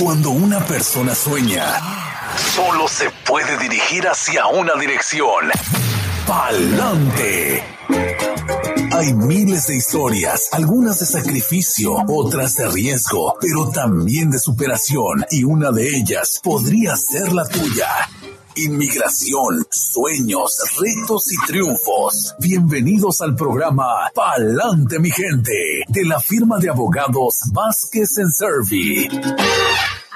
[0.00, 1.64] Cuando una persona sueña,
[2.54, 5.50] solo se puede dirigir hacia una dirección.
[6.24, 7.64] Pa'lante.
[8.92, 15.42] Hay miles de historias, algunas de sacrificio, otras de riesgo, pero también de superación, y
[15.42, 17.88] una de ellas podría ser la tuya.
[18.66, 22.34] Inmigración, sueños, retos y triunfos.
[22.40, 29.08] Bienvenidos al programa Palante mi gente, de la firma de abogados Vázquez en Servi.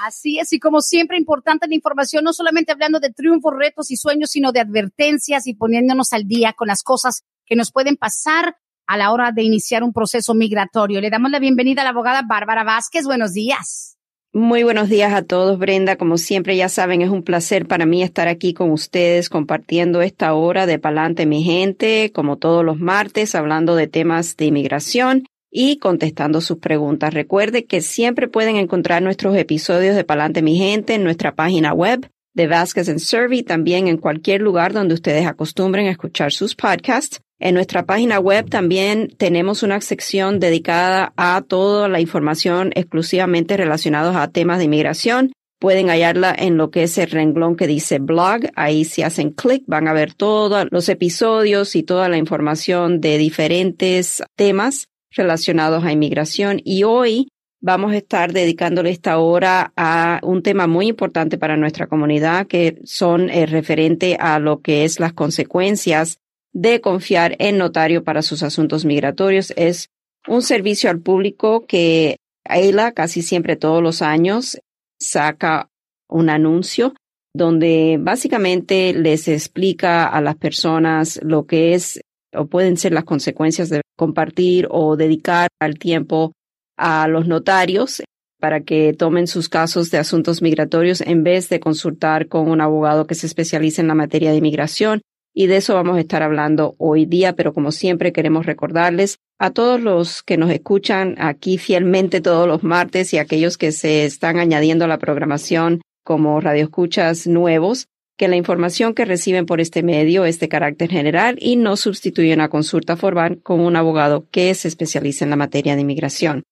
[0.05, 3.95] Así es, y como siempre, importante la información, no solamente hablando de triunfos, retos y
[3.95, 8.57] sueños, sino de advertencias y poniéndonos al día con las cosas que nos pueden pasar
[8.87, 10.99] a la hora de iniciar un proceso migratorio.
[10.99, 13.05] Le damos la bienvenida a la abogada Bárbara Vázquez.
[13.05, 13.97] Buenos días.
[14.35, 15.95] Muy buenos días a todos, Brenda.
[15.95, 20.33] Como siempre, ya saben, es un placer para mí estar aquí con ustedes compartiendo esta
[20.33, 25.77] hora de Palante mi gente, como todos los martes, hablando de temas de inmigración y
[25.77, 27.13] contestando sus preguntas.
[27.13, 32.09] Recuerde que siempre pueden encontrar nuestros episodios de Palante mi gente en nuestra página web
[32.33, 37.22] de Vasquez and Survey, también en cualquier lugar donde ustedes acostumbren a escuchar sus podcasts.
[37.45, 44.15] En nuestra página web también tenemos una sección dedicada a toda la información exclusivamente relacionados
[44.15, 45.33] a temas de inmigración.
[45.59, 48.43] Pueden hallarla en lo que es el renglón que dice blog.
[48.55, 53.17] Ahí si hacen clic van a ver todos los episodios y toda la información de
[53.17, 56.61] diferentes temas relacionados a inmigración.
[56.63, 57.27] Y hoy
[57.59, 62.79] vamos a estar dedicándole esta hora a un tema muy importante para nuestra comunidad, que
[62.85, 66.19] son eh, referente a lo que es las consecuencias
[66.53, 69.51] de confiar en notario para sus asuntos migratorios.
[69.57, 69.89] Es
[70.27, 74.57] un servicio al público que AILA casi siempre todos los años
[74.99, 75.69] saca
[76.07, 76.93] un anuncio
[77.35, 81.99] donde básicamente les explica a las personas lo que es
[82.35, 86.33] o pueden ser las consecuencias de compartir o dedicar al tiempo
[86.77, 88.03] a los notarios
[88.39, 93.07] para que tomen sus casos de asuntos migratorios en vez de consultar con un abogado
[93.07, 95.01] que se especialice en la materia de inmigración
[95.33, 99.51] y de eso vamos a estar hablando hoy día, pero como siempre queremos recordarles a
[99.51, 104.37] todos los que nos escuchan aquí fielmente todos los martes y aquellos que se están
[104.37, 110.25] añadiendo a la programación como radioescuchas nuevos, que la información que reciben por este medio
[110.25, 114.67] es de carácter general y no sustituye una consulta formal con un abogado que se
[114.67, 116.43] especializa en la materia de inmigración.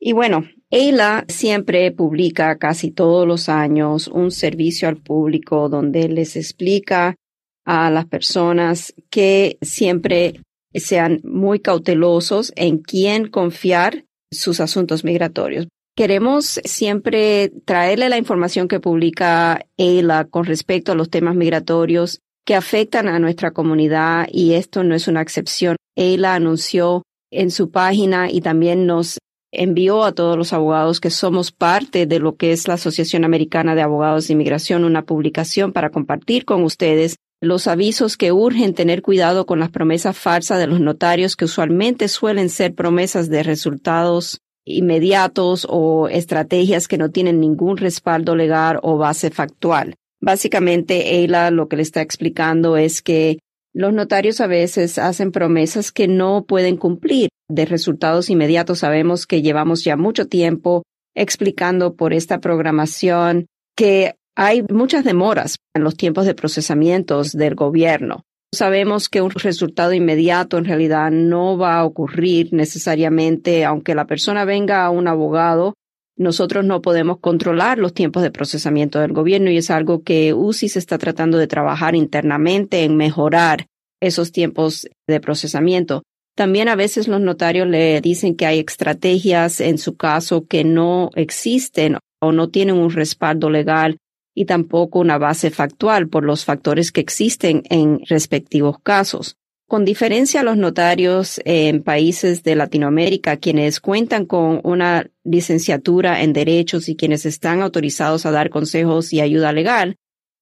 [0.00, 6.36] Y bueno, EILA siempre publica casi todos los años un servicio al público donde les
[6.36, 7.14] explica
[7.64, 10.40] a las personas que siempre
[10.74, 15.68] sean muy cautelosos en quién confiar sus asuntos migratorios.
[15.96, 22.56] Queremos siempre traerle la información que publica ELA con respecto a los temas migratorios que
[22.56, 25.76] afectan a nuestra comunidad y esto no es una excepción.
[25.96, 29.18] ELA anunció en su página y también nos
[29.52, 33.76] envió a todos los abogados que somos parte de lo que es la Asociación Americana
[33.76, 39.02] de Abogados de Inmigración una publicación para compartir con ustedes los avisos que urgen tener
[39.02, 44.40] cuidado con las promesas falsas de los notarios que usualmente suelen ser promesas de resultados
[44.64, 49.94] inmediatos o estrategias que no tienen ningún respaldo legal o base factual.
[50.20, 53.38] Básicamente, Eila lo que le está explicando es que
[53.74, 58.78] los notarios a veces hacen promesas que no pueden cumplir de resultados inmediatos.
[58.78, 60.84] Sabemos que llevamos ya mucho tiempo
[61.14, 68.24] explicando por esta programación que hay muchas demoras en los tiempos de procesamientos del gobierno.
[68.52, 74.44] Sabemos que un resultado inmediato en realidad no va a ocurrir necesariamente, aunque la persona
[74.44, 75.74] venga a un abogado,
[76.16, 80.68] nosotros no podemos controlar los tiempos de procesamiento del gobierno y es algo que UCI
[80.68, 83.66] se está tratando de trabajar internamente en mejorar
[84.00, 86.04] esos tiempos de procesamiento.
[86.36, 91.10] También a veces los notarios le dicen que hay estrategias en su caso que no
[91.16, 93.96] existen o no tienen un respaldo legal
[94.34, 99.36] y tampoco una base factual por los factores que existen en respectivos casos.
[99.66, 106.32] Con diferencia a los notarios en países de Latinoamérica, quienes cuentan con una licenciatura en
[106.32, 109.96] derechos y quienes están autorizados a dar consejos y ayuda legal,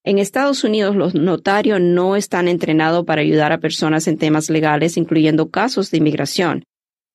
[0.05, 4.97] en Estados Unidos los notarios no están entrenados para ayudar a personas en temas legales,
[4.97, 6.65] incluyendo casos de inmigración.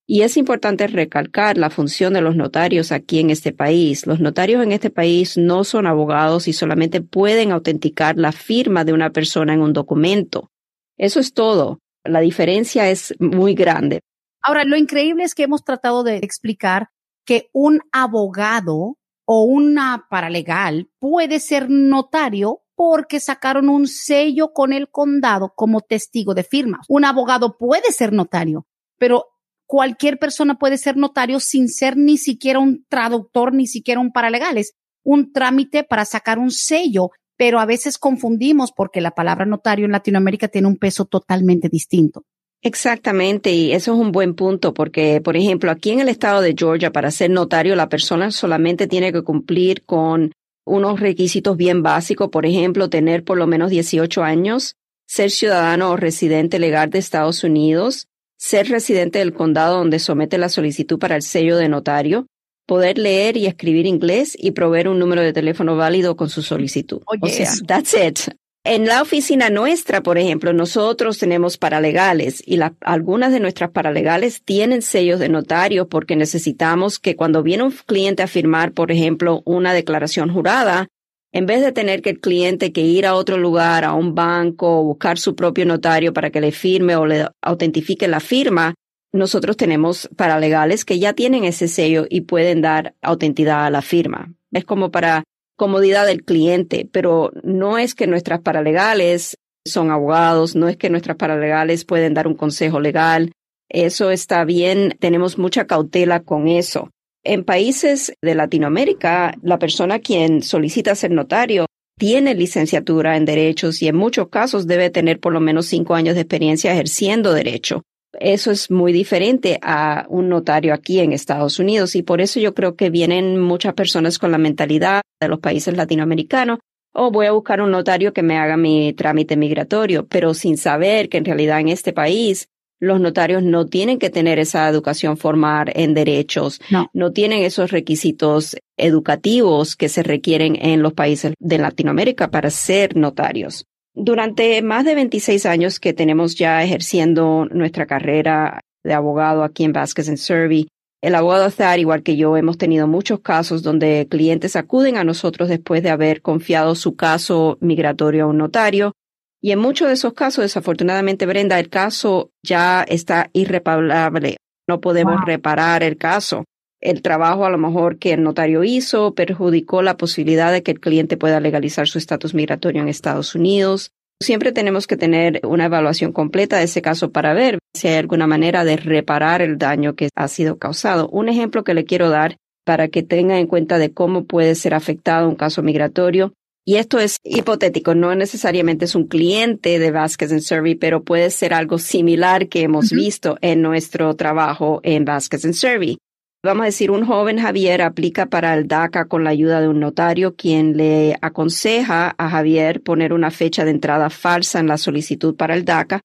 [0.09, 4.07] Y es importante recalcar la función de los notarios aquí en este país.
[4.07, 8.94] Los notarios en este país no son abogados y solamente pueden autenticar la firma de
[8.94, 10.50] una persona en un documento.
[10.95, 11.81] Eso es todo.
[12.06, 14.00] La diferencia es muy grande.
[14.42, 16.88] Ahora, lo increíble es que hemos tratado de explicar
[17.25, 24.89] que un abogado o una paralegal puede ser notario porque sacaron un sello con el
[24.89, 26.80] condado como testigo de firma.
[26.88, 28.68] Un abogado puede ser notario,
[28.98, 29.25] pero
[29.68, 34.58] cualquier persona puede ser notario sin ser ni siquiera un traductor, ni siquiera un paralegal.
[34.58, 34.74] Es
[35.04, 39.92] un trámite para sacar un sello, pero a veces confundimos porque la palabra notario en
[39.92, 42.24] Latinoamérica tiene un peso totalmente distinto.
[42.64, 46.56] Exactamente, y eso es un buen punto porque, por ejemplo, aquí en el estado de
[46.58, 50.31] Georgia, para ser notario, la persona solamente tiene que cumplir con
[50.66, 54.75] unos requisitos bien básicos, por ejemplo, tener por lo menos 18 años,
[55.06, 60.50] ser ciudadano o residente legal de Estados Unidos, ser residente del condado donde somete la
[60.50, 62.28] solicitud para el sello de notario,
[62.66, 67.01] poder leer y escribir inglés y proveer un número de teléfono válido con su solicitud.
[67.06, 68.34] o sea, that's it.
[68.63, 74.81] En la oficina nuestra, por ejemplo, nosotros tenemos paralegales y algunas de nuestras paralegales tienen
[74.81, 79.72] sellos de notario porque necesitamos que cuando viene un cliente a firmar, por ejemplo, una
[79.72, 80.89] declaración jurada,
[81.31, 84.79] en vez de tener que el cliente que ir a otro lugar, a un banco,
[84.79, 88.74] o buscar su propio notario para que le firme o le autentifique la firma,
[89.13, 94.33] nosotros tenemos paralegales que ya tienen ese sello y pueden dar autenticidad a la firma.
[94.51, 95.24] Es como para
[95.56, 101.18] comodidad del cliente, pero no es que nuestras paralegales son abogados, no es que nuestras
[101.18, 103.31] paralegales pueden dar un consejo legal.
[103.69, 106.89] Eso está bien, tenemos mucha cautela con eso.
[107.29, 111.65] En países de Latinoamérica, la persona quien solicita ser notario
[112.00, 116.15] tiene licenciatura en derechos y en muchos casos debe tener por lo menos cinco años
[116.15, 117.83] de experiencia ejerciendo derecho.
[118.18, 122.53] Eso es muy diferente a un notario aquí en Estados Unidos y por eso yo
[122.53, 126.59] creo que vienen muchas personas con la mentalidad de los países latinoamericanos
[126.94, 131.09] o voy a buscar un notario que me haga mi trámite migratorio, pero sin saber
[131.09, 132.47] que en realidad en este país
[132.79, 136.89] los notarios no tienen que tener esa educación formal en derechos, no.
[136.94, 142.95] no tienen esos requisitos educativos que se requieren en los países de Latinoamérica para ser
[142.95, 143.65] notarios.
[143.94, 149.74] Durante más de 26 años que tenemos ya ejerciendo nuestra carrera de abogado aquí en
[149.74, 150.68] Vasquez and Survey,
[151.01, 155.47] el abogado Thad, igual que yo, hemos tenido muchos casos donde clientes acuden a nosotros
[155.47, 158.94] después de haber confiado su caso migratorio a un notario.
[159.42, 164.38] Y en muchos de esos casos, desafortunadamente, Brenda, el caso ya está irreparable.
[164.68, 166.44] No podemos reparar el caso
[166.80, 170.80] el trabajo a lo mejor que el notario hizo perjudicó la posibilidad de que el
[170.80, 173.92] cliente pueda legalizar su estatus migratorio en Estados Unidos.
[174.22, 178.28] Siempre tenemos que tener una evaluación completa de ese caso para ver si hay alguna
[178.28, 181.07] manera de reparar el daño que ha sido causado.
[181.10, 184.74] Un ejemplo que le quiero dar para que tenga en cuenta de cómo puede ser
[184.74, 186.34] afectado un caso migratorio.
[186.68, 191.30] Y esto es hipotético, no necesariamente es un cliente de Vasquez and Survey, pero puede
[191.30, 195.98] ser algo similar que hemos visto en nuestro trabajo en Vasquez and Survey.
[196.44, 199.80] Vamos a decir, un joven Javier aplica para el DACA con la ayuda de un
[199.80, 205.38] notario quien le aconseja a Javier poner una fecha de entrada falsa en la solicitud
[205.38, 206.02] para el DACA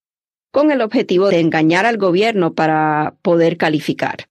[0.53, 4.29] con el objetivo de engañar al gobierno para poder calificar.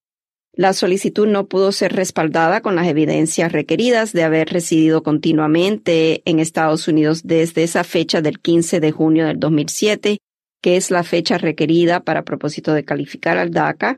[0.54, 6.40] La solicitud no pudo ser respaldada con las evidencias requeridas de haber residido continuamente en
[6.40, 10.18] Estados Unidos desde esa fecha del 15 de junio del 2007,
[10.62, 13.98] que es la fecha requerida para propósito de calificar al DACA,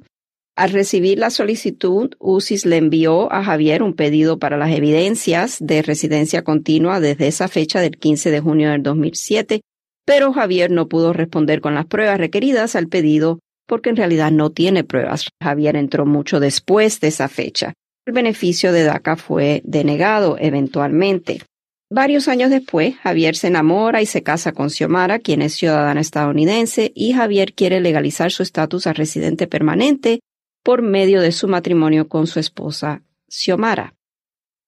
[0.55, 5.81] al recibir la solicitud, UCIS le envió a Javier un pedido para las evidencias de
[5.81, 9.61] residencia continua desde esa fecha del 15 de junio del 2007,
[10.05, 14.51] pero Javier no pudo responder con las pruebas requeridas al pedido porque en realidad no
[14.51, 15.27] tiene pruebas.
[15.41, 17.73] Javier entró mucho después de esa fecha.
[18.05, 21.41] El beneficio de DACA fue denegado eventualmente.
[21.89, 26.91] Varios años después, Javier se enamora y se casa con Xiomara, quien es ciudadana estadounidense,
[26.95, 30.19] y Javier quiere legalizar su estatus a residente permanente
[30.63, 33.93] por medio de su matrimonio con su esposa Xiomara.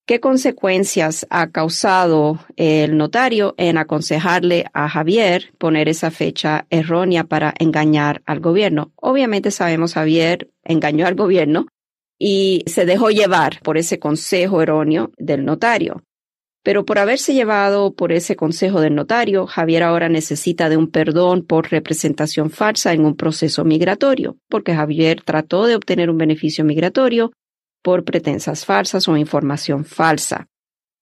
[0.08, 7.56] ¿Qué consecuencias ha causado el notario en aconsejarle a Javier poner esa fecha errónea para
[7.58, 8.92] engañar al gobierno?
[8.98, 11.66] Obviamente sabemos Javier engañó al gobierno
[12.20, 16.04] y se dejó llevar por ese consejo erróneo del notario.
[16.62, 21.44] Pero por haberse llevado por ese consejo del notario, Javier ahora necesita de un perdón
[21.44, 27.32] por representación falsa en un proceso migratorio, porque Javier trató de obtener un beneficio migratorio
[27.86, 30.48] por pretensas falsas o información falsa.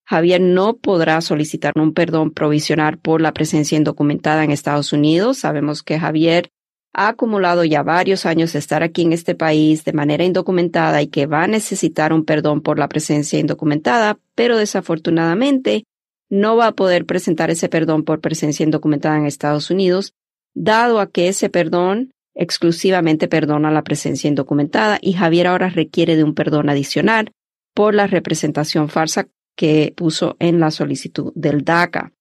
[0.06, 5.38] Javier no podrá solicitar un perdón provisional por la presencia indocumentada en Estados Unidos.
[5.38, 6.50] Sabemos que Javier
[6.94, 11.08] ha acumulado ya varios años de estar aquí en este país de manera indocumentada y
[11.08, 15.86] que va a necesitar un perdón por la presencia indocumentada, pero desafortunadamente
[16.30, 20.16] no va a poder presentar ese perdón por presencia indocumentada en Estados Unidos,
[20.54, 26.24] dado a que ese perdón exclusivamente perdona la presencia indocumentada y Javier ahora requiere de
[26.24, 27.32] un perdón adicional
[27.74, 32.12] por la representación falsa que puso en la solicitud del DACA.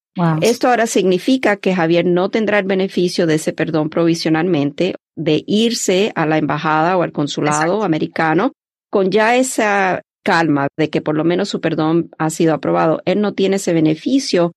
[0.42, 6.12] Esto ahora significa que Javier no tendrá el beneficio de ese perdón provisionalmente de irse
[6.14, 8.52] a la embajada o al consulado americano
[8.90, 13.00] con ya esa calma de que por lo menos su perdón ha sido aprobado.
[13.07, 14.52] Él no tiene ese beneficio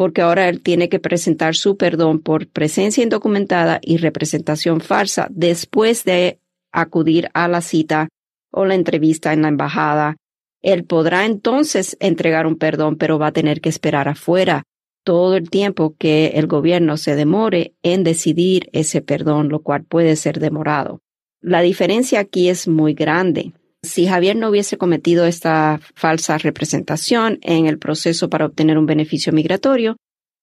[0.00, 6.04] porque ahora él tiene que presentar su perdón por presencia indocumentada y representación falsa después
[6.04, 6.38] de
[6.72, 8.08] acudir a la cita
[8.50, 10.16] o la entrevista en la embajada.
[10.62, 14.62] Él podrá entonces entregar un perdón, pero va a tener que esperar afuera
[15.04, 20.16] todo el tiempo que el gobierno se demore en decidir ese perdón, lo cual puede
[20.16, 21.02] ser demorado.
[21.42, 23.52] La diferencia aquí es muy grande.
[23.82, 29.32] Si Javier no hubiese cometido esta falsa representación en el proceso para obtener un beneficio
[29.32, 29.96] migratorio,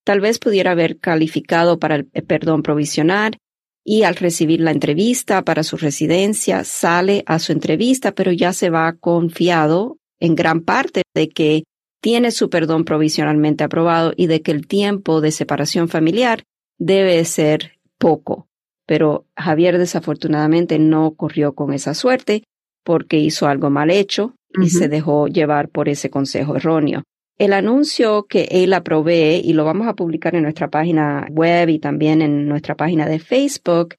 [0.03, 3.38] tal vez pudiera haber calificado para el perdón provisional
[3.86, 8.70] y al recibir la entrevista para su residencia sale a su entrevista, pero ya se
[8.70, 11.63] va confiado en gran parte de que
[12.01, 16.44] tiene su perdón provisionalmente aprobado y de que el tiempo de separación familiar
[16.79, 18.48] debe ser poco.
[18.86, 22.44] Pero Javier desafortunadamente no corrió con esa suerte
[22.88, 27.03] porque hizo algo mal hecho y se dejó llevar por ese consejo erróneo.
[27.38, 31.79] El anuncio que él provee, y lo vamos a publicar en nuestra página web y
[31.79, 33.96] también en nuestra página de Facebook,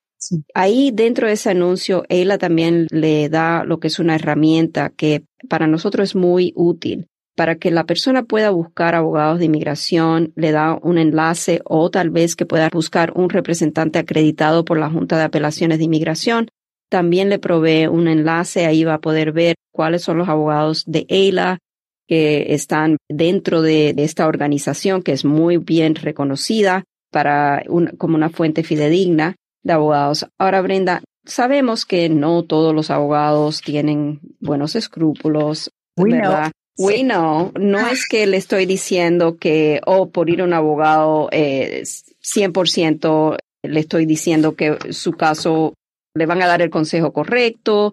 [0.54, 5.24] ahí dentro de ese anuncio, Ella también le da lo que es una herramienta que
[5.50, 10.50] para nosotros es muy útil para que la persona pueda buscar abogados de inmigración, le
[10.50, 15.16] da un enlace o tal vez que pueda buscar un representante acreditado por la Junta
[15.16, 16.48] de Apelaciones de Inmigración.
[16.88, 21.06] También le provee un enlace, ahí va a poder ver cuáles son los abogados de
[21.08, 21.58] EILA
[22.06, 27.62] que están dentro de, esta organización que es muy bien reconocida para
[27.98, 30.26] como una fuente fidedigna de abogados.
[30.38, 36.50] Ahora, Brenda, sabemos que no todos los abogados tienen buenos escrúpulos, ¿verdad?
[36.78, 41.82] Bueno, no es que le estoy diciendo que, oh, por ir a un abogado, eh,
[41.82, 45.74] 100% le estoy diciendo que su caso
[46.14, 47.92] le van a dar el consejo correcto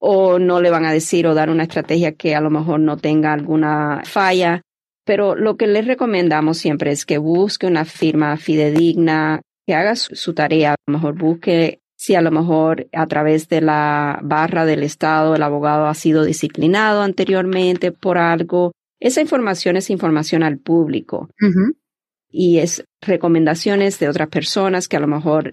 [0.00, 2.96] o no le van a decir o dar una estrategia que a lo mejor no
[2.96, 4.62] tenga alguna falla.
[5.04, 10.34] Pero lo que les recomendamos siempre es que busque una firma fidedigna, que haga su
[10.34, 14.82] tarea, a lo mejor busque si a lo mejor a través de la barra del
[14.82, 18.72] Estado el abogado ha sido disciplinado anteriormente por algo.
[19.00, 21.28] Esa información es información al público
[22.30, 25.50] y es recomendaciones de otras personas que a lo mejor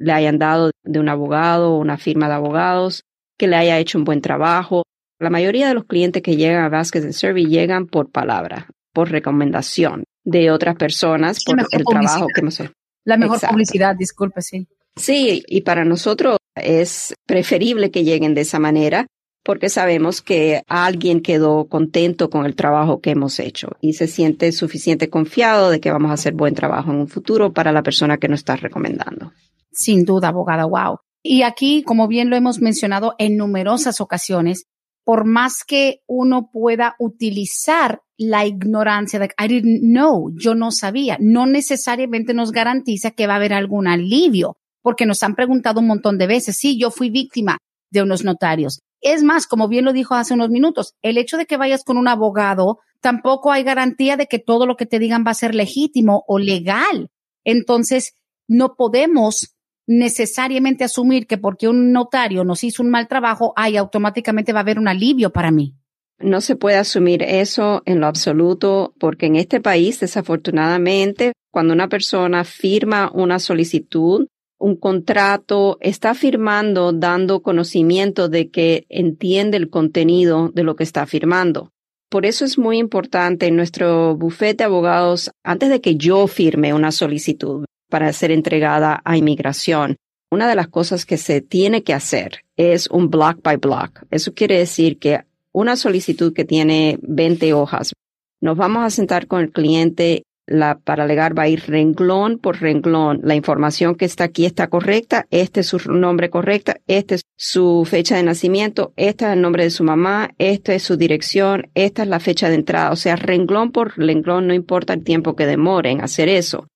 [0.00, 3.04] le hayan dado de un abogado o una firma de abogados
[3.38, 4.84] que le haya hecho un buen trabajo.
[5.18, 10.04] La mayoría de los clientes que llegan a Vasquez Survey llegan por palabra, por recomendación
[10.24, 12.72] de otras personas, por el trabajo que hemos hecho.
[13.04, 14.66] La mejor publicidad, disculpe, sí.
[14.96, 19.06] Sí, y para nosotros es preferible que lleguen de esa manera
[19.42, 24.52] porque sabemos que alguien quedó contento con el trabajo que hemos hecho y se siente
[24.52, 28.18] suficiente confiado de que vamos a hacer buen trabajo en un futuro para la persona
[28.18, 29.32] que nos está recomendando.
[29.72, 30.98] Sin duda, abogada, wow.
[31.22, 34.64] Y aquí, como bien lo hemos mencionado en numerosas ocasiones,
[35.04, 41.16] por más que uno pueda utilizar la ignorancia de I didn't know, yo no sabía,
[41.20, 45.86] no necesariamente nos garantiza que va a haber algún alivio porque nos han preguntado un
[45.86, 47.58] montón de veces, sí, yo fui víctima
[47.90, 48.80] de unos notarios.
[49.00, 51.96] Es más, como bien lo dijo hace unos minutos, el hecho de que vayas con
[51.96, 55.54] un abogado, tampoco hay garantía de que todo lo que te digan va a ser
[55.54, 57.10] legítimo o legal.
[57.44, 58.12] Entonces,
[58.46, 59.54] no podemos
[59.90, 64.62] necesariamente asumir que porque un notario nos hizo un mal trabajo, ahí automáticamente va a
[64.62, 65.74] haber un alivio para mí.
[66.20, 71.88] No se puede asumir eso en lo absoluto porque en este país, desafortunadamente, cuando una
[71.88, 74.28] persona firma una solicitud
[74.60, 81.06] un contrato, está firmando dando conocimiento de que entiende el contenido de lo que está
[81.06, 81.70] firmando.
[82.10, 86.74] Por eso es muy importante en nuestro bufete de abogados, antes de que yo firme
[86.74, 89.96] una solicitud para ser entregada a inmigración,
[90.30, 94.04] una de las cosas que se tiene que hacer es un block by block.
[94.10, 95.20] Eso quiere decir que
[95.52, 97.92] una solicitud que tiene 20 hojas,
[98.40, 103.20] nos vamos a sentar con el cliente la paralegal va a ir renglón por renglón.
[103.22, 107.86] La información que está aquí está correcta, este es su nombre correcta, esta es su
[107.88, 112.02] fecha de nacimiento, este es el nombre de su mamá, esta es su dirección, esta
[112.02, 112.90] es la fecha de entrada.
[112.90, 116.66] O sea, renglón por renglón, no importa el tiempo que demore en hacer eso.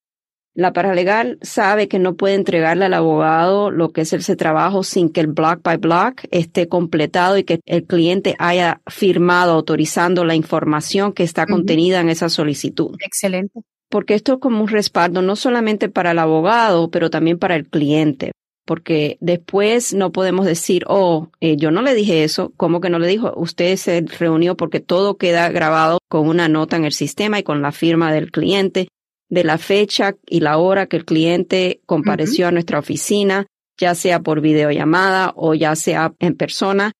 [0.56, 5.08] La paralegal sabe que no puede entregarle al abogado lo que es ese trabajo sin
[5.08, 10.36] que el block by block esté completado y que el cliente haya firmado autorizando la
[10.36, 12.94] información que está contenida en esa solicitud.
[13.04, 13.62] Excelente.
[13.88, 17.68] Porque esto es como un respaldo no solamente para el abogado, pero también para el
[17.68, 18.30] cliente.
[18.64, 23.00] Porque después no podemos decir, oh, eh, yo no le dije eso, ¿cómo que no
[23.00, 23.34] le dijo?
[23.36, 27.60] Usted se reunió porque todo queda grabado con una nota en el sistema y con
[27.60, 28.88] la firma del cliente
[29.28, 33.46] de la fecha y la hora que el cliente compareció a nuestra oficina,
[33.78, 36.92] ya sea por videollamada o ya sea en persona,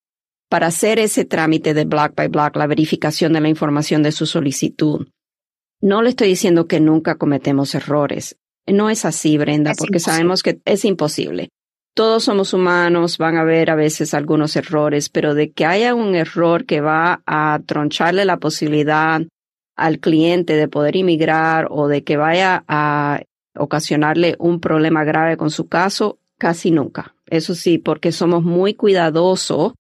[0.49, 4.27] para hacer ese trámite de block by block, la verificación de la información de su
[4.27, 5.09] solicitud.
[5.81, 8.37] No le estoy diciendo que nunca cometemos errores.
[8.67, 11.51] No es así, Brenda, porque sabemos que es imposible.
[11.95, 16.15] Todos somos humanos, van a haber a veces algunos errores, pero de que haya un
[16.15, 19.21] error que va a troncharle la posibilidad
[19.77, 23.23] al cliente de poder inmigrar o de que vaya a
[23.57, 27.15] ocasionarle un problema grave con su caso, casi nunca.
[27.27, 29.75] Eso sí, porque somos muy cuidadosos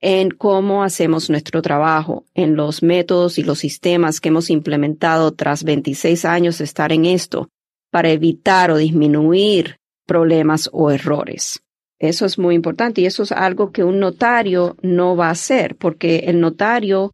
[0.00, 5.64] en cómo hacemos nuestro trabajo, en los métodos y los sistemas que hemos implementado tras
[5.64, 7.48] 26 años de estar en esto
[7.90, 11.62] para evitar o disminuir problemas o errores.
[11.98, 15.76] Eso es muy importante y eso es algo que un notario no va a hacer
[15.76, 17.12] porque el notario,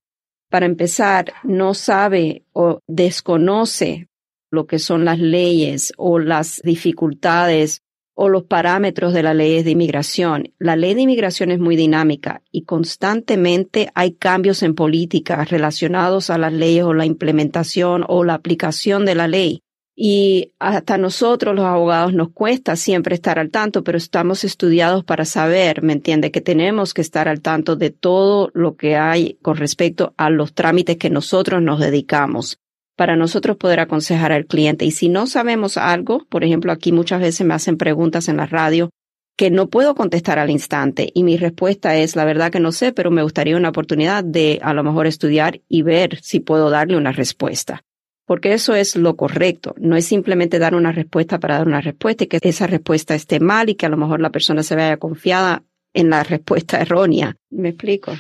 [0.51, 4.09] para empezar, no sabe o desconoce
[4.51, 7.83] lo que son las leyes o las dificultades
[8.15, 10.53] o los parámetros de las leyes de inmigración.
[10.59, 16.37] La ley de inmigración es muy dinámica y constantemente hay cambios en políticas relacionados a
[16.37, 19.63] las leyes o la implementación o la aplicación de la ley.
[20.03, 25.27] Y hasta nosotros los abogados nos cuesta siempre estar al tanto, pero estamos estudiados para
[25.27, 26.31] saber, ¿me entiende?
[26.31, 30.55] Que tenemos que estar al tanto de todo lo que hay con respecto a los
[30.55, 32.57] trámites que nosotros nos dedicamos
[32.97, 34.87] para nosotros poder aconsejar al cliente.
[34.87, 38.47] Y si no sabemos algo, por ejemplo, aquí muchas veces me hacen preguntas en la
[38.47, 38.89] radio
[39.37, 42.93] que no puedo contestar al instante y mi respuesta es, la verdad que no sé,
[42.93, 46.97] pero me gustaría una oportunidad de a lo mejor estudiar y ver si puedo darle
[46.97, 47.83] una respuesta.
[48.31, 49.75] Porque eso es lo correcto.
[49.77, 53.41] No es simplemente dar una respuesta para dar una respuesta y que esa respuesta esté
[53.41, 57.35] mal y que a lo mejor la persona se vaya confiada en la respuesta errónea.
[57.51, 58.13] ¿Me explico?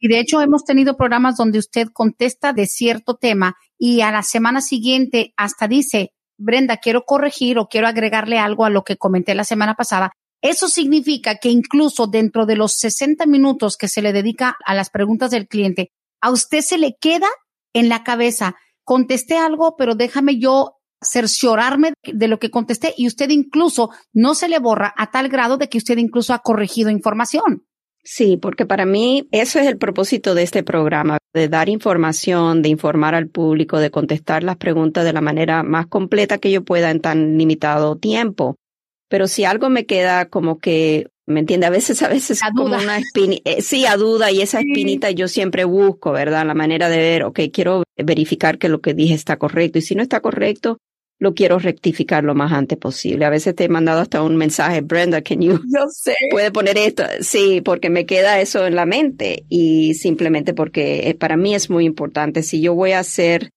[0.00, 4.24] Y de hecho hemos tenido programas donde usted contesta de cierto tema y a la
[4.24, 9.36] semana siguiente hasta dice, Brenda, quiero corregir o quiero agregarle algo a lo que comenté
[9.36, 10.10] la semana pasada.
[10.40, 14.90] Eso significa que incluso dentro de los 60 minutos que se le dedica a las
[14.90, 17.28] preguntas del cliente, a usted se le queda
[17.72, 23.30] en la cabeza, contesté algo, pero déjame yo cerciorarme de lo que contesté y usted
[23.30, 27.64] incluso no se le borra a tal grado de que usted incluso ha corregido información.
[28.04, 32.68] Sí, porque para mí eso es el propósito de este programa, de dar información, de
[32.68, 36.90] informar al público, de contestar las preguntas de la manera más completa que yo pueda
[36.90, 38.56] en tan limitado tiempo.
[39.08, 41.66] Pero si algo me queda como que, ¿me entiende?
[41.66, 45.28] A veces, a veces como una espinita, eh, sí, a duda y esa espinita yo
[45.28, 46.46] siempre busco, ¿verdad?
[46.46, 49.94] La manera de ver, ok, quiero verificar que lo que dije está correcto y si
[49.94, 50.78] no está correcto,
[51.22, 53.24] lo quiero rectificar lo más antes posible.
[53.24, 56.16] A veces te he mandado hasta un mensaje, Brenda, can you Yo sé.
[56.32, 57.04] puede poner esto?
[57.20, 61.70] Sí, porque me queda eso en la mente y simplemente porque eh, para mí es
[61.70, 62.42] muy importante.
[62.42, 63.50] Si yo voy a hacer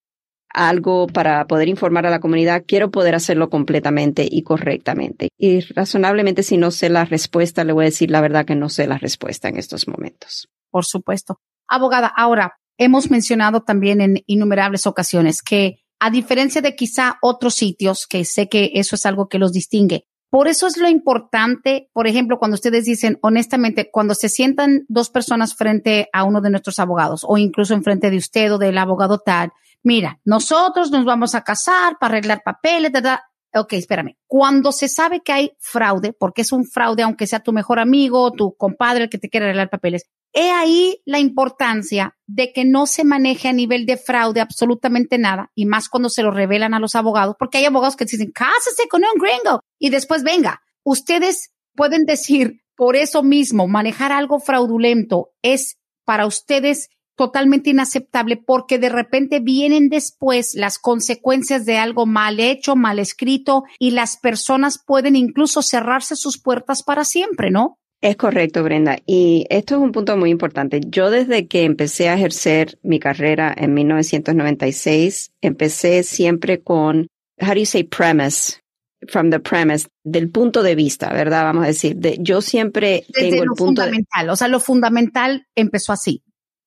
[0.55, 5.29] algo para poder informar a la comunidad, quiero poder hacerlo completamente y correctamente.
[5.37, 8.69] Y razonablemente, si no sé la respuesta, le voy a decir la verdad que no
[8.69, 10.49] sé la respuesta en estos momentos.
[10.71, 11.39] Por supuesto.
[11.67, 18.07] Abogada, ahora, hemos mencionado también en innumerables ocasiones que a diferencia de quizá otros sitios,
[18.07, 20.05] que sé que eso es algo que los distingue.
[20.29, 25.09] Por eso es lo importante, por ejemplo, cuando ustedes dicen, honestamente, cuando se sientan dos
[25.09, 28.77] personas frente a uno de nuestros abogados o incluso en frente de usted o del
[28.77, 29.53] abogado tal,
[29.85, 33.19] mira, nosotros nos vamos a casar para arreglar papeles, ¿verdad?
[33.53, 34.17] Ok, espérame.
[34.27, 38.31] Cuando se sabe que hay fraude, porque es un fraude, aunque sea tu mejor amigo,
[38.31, 40.03] tu compadre el que te quiere arreglar papeles,
[40.37, 45.49] He ahí la importancia de que no se maneje a nivel de fraude absolutamente nada,
[45.55, 48.89] y más cuando se lo revelan a los abogados, porque hay abogados que dicen, cásese
[48.89, 50.61] con un gringo, y después venga.
[50.83, 58.79] Ustedes pueden decir, por eso mismo, manejar algo fraudulento es para ustedes totalmente inaceptable porque
[58.79, 64.83] de repente vienen después las consecuencias de algo mal hecho, mal escrito y las personas
[64.85, 67.79] pueden incluso cerrarse sus puertas para siempre, ¿no?
[68.01, 68.97] Es correcto, Brenda.
[69.07, 70.79] Y esto es un punto muy importante.
[70.85, 77.07] Yo desde que empecé a ejercer mi carrera en 1996, empecé siempre con,
[77.41, 78.59] how do you say premise?
[79.07, 81.43] From the premise, del punto de vista, ¿verdad?
[81.43, 85.91] Vamos a decir, de, yo siempre tengo el punto fundamental, o sea, lo fundamental empezó
[85.91, 86.23] así.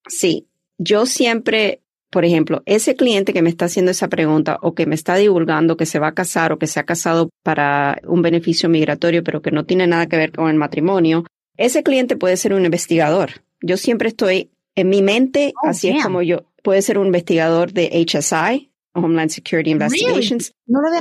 [0.09, 0.47] Sí,
[0.79, 4.95] yo siempre por ejemplo, ese cliente que me está haciendo esa pregunta o que me
[4.95, 8.69] está divulgando que se va a casar o que se ha casado para un beneficio
[8.69, 11.25] migratorio, pero que no tiene nada que ver con el matrimonio,
[11.57, 13.43] ese cliente puede ser un investigador.
[13.61, 17.73] Yo siempre estoy en mi mente, oh, así es como yo, puede ser un investigador
[17.73, 20.55] de HSI, Homeland Security Investigations,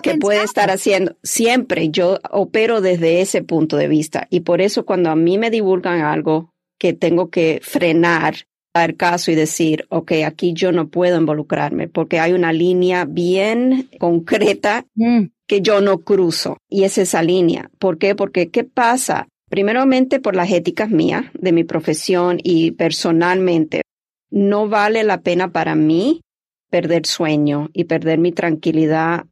[0.04, 1.90] que puede estar haciendo siempre.
[1.90, 6.02] Yo opero desde ese punto de vista y por eso cuando a mí me divulgan
[6.02, 8.36] algo que tengo que frenar
[8.80, 13.90] dar caso y decir, ok, aquí yo no puedo involucrarme porque hay una línea bien
[14.00, 15.26] concreta mm.
[15.46, 17.70] que yo no cruzo y es esa línea.
[17.80, 18.16] ¿Por qué?
[18.16, 19.28] Porque ¿qué pasa?
[19.50, 23.82] Primeramente por las éticas mías, de mi profesión y personalmente.
[24.30, 26.22] No vale la pena para mí
[26.70, 29.26] perder sueño y perder mi tranquilidad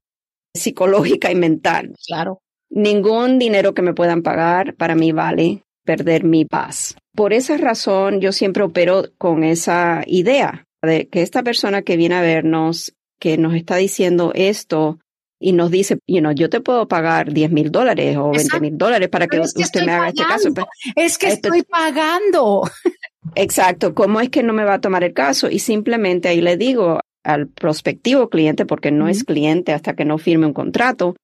[0.53, 1.93] psicológica y mental.
[2.07, 2.39] Claro.
[2.69, 6.95] Ningún dinero que me puedan pagar para mí vale perder mi paz.
[7.15, 12.15] Por esa razón yo siempre opero con esa idea de que esta persona que viene
[12.15, 14.99] a vernos, que nos está diciendo esto,
[15.39, 18.77] y nos dice, you know, yo te puedo pagar 10 mil dólares o 20 mil
[18.77, 20.49] dólares para que, usted me haga este caso.
[20.95, 22.63] Es que estoy pagando.
[23.35, 23.93] Exacto.
[23.93, 25.49] ¿Cómo es que no me va a tomar el caso?
[25.49, 30.17] Y simplemente ahí le digo al prospectivo cliente, porque no es cliente hasta que no
[30.17, 31.15] firme un contrato,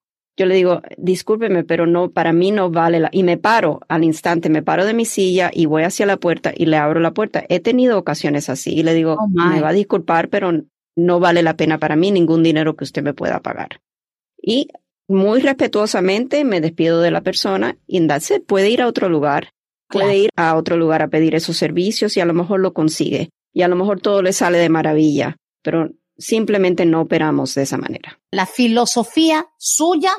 [0.41, 4.04] yo le digo, discúlpeme, pero no, para mí no vale la, y me paro al
[4.04, 7.13] instante, me paro de mi silla y voy hacia la puerta y le abro la
[7.13, 7.43] puerta.
[7.49, 10.51] He tenido ocasiones así y le digo, oh, me va a disculpar, pero
[10.95, 13.80] no vale la pena para mí ningún dinero que usted me pueda pagar
[14.41, 14.67] y
[15.08, 19.54] muy respetuosamente me despido de la persona y se puede ir a otro lugar,
[19.88, 23.30] puede ir a otro lugar a pedir esos servicios y a lo mejor lo consigue.
[23.54, 27.77] Y a lo mejor todo le sale de maravilla, pero simplemente no operamos de esa
[27.77, 28.17] manera.
[28.32, 30.12] La filosofía suya,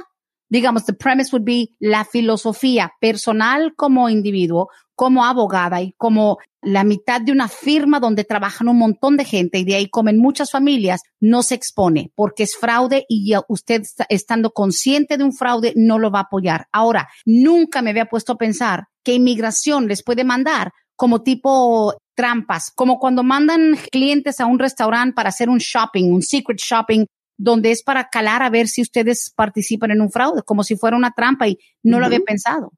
[0.52, 6.84] digamos, the premise would be la filosofía personal como individuo, como abogada y como la
[6.84, 10.50] mitad de una firma donde trabajan un montón de gente y de ahí comen muchas
[10.50, 15.98] familias, no se expone porque es fraude y usted estando consciente de un fraude no
[15.98, 16.66] lo va a apoyar.
[16.70, 22.70] Ahora, nunca me había puesto a pensar que inmigración les puede mandar como tipo trampas,
[22.74, 27.06] como cuando mandan clientes a un restaurante para hacer un shopping, un secret shopping,
[27.38, 30.96] donde es para calar a ver si ustedes participan en un fraude, como si fuera
[30.96, 32.72] una trampa y no lo había pensado.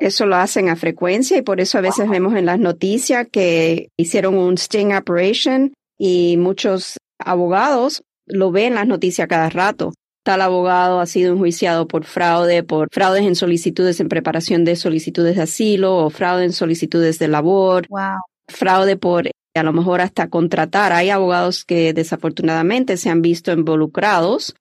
[0.00, 3.88] Eso lo hacen a frecuencia y por eso a veces vemos en las noticias que
[3.96, 9.92] hicieron un sting operation y muchos abogados lo ven en las noticias cada rato.
[10.22, 15.36] Tal abogado ha sido enjuiciado por fraude, por fraudes en solicitudes en preparación de solicitudes
[15.36, 17.86] de asilo o fraude en solicitudes de labor,
[18.48, 20.92] fraude por a lo mejor hasta contratar.
[20.92, 24.54] Hay abogados que desafortunadamente se han visto involucrados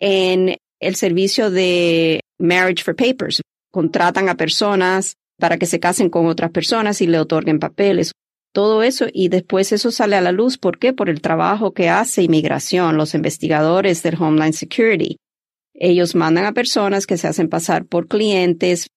[0.00, 6.26] en el servicio de Marriage for Papers, contratan a personas para que se casen con
[6.26, 8.12] otras personas y le otorguen papeles.
[8.52, 10.58] Todo eso y después eso sale a la luz.
[10.58, 10.92] ¿Por qué?
[10.92, 15.16] Por el trabajo que hace inmigración, los investigadores del Homeland Security.
[15.74, 18.88] Ellos mandan a personas que se hacen pasar por clientes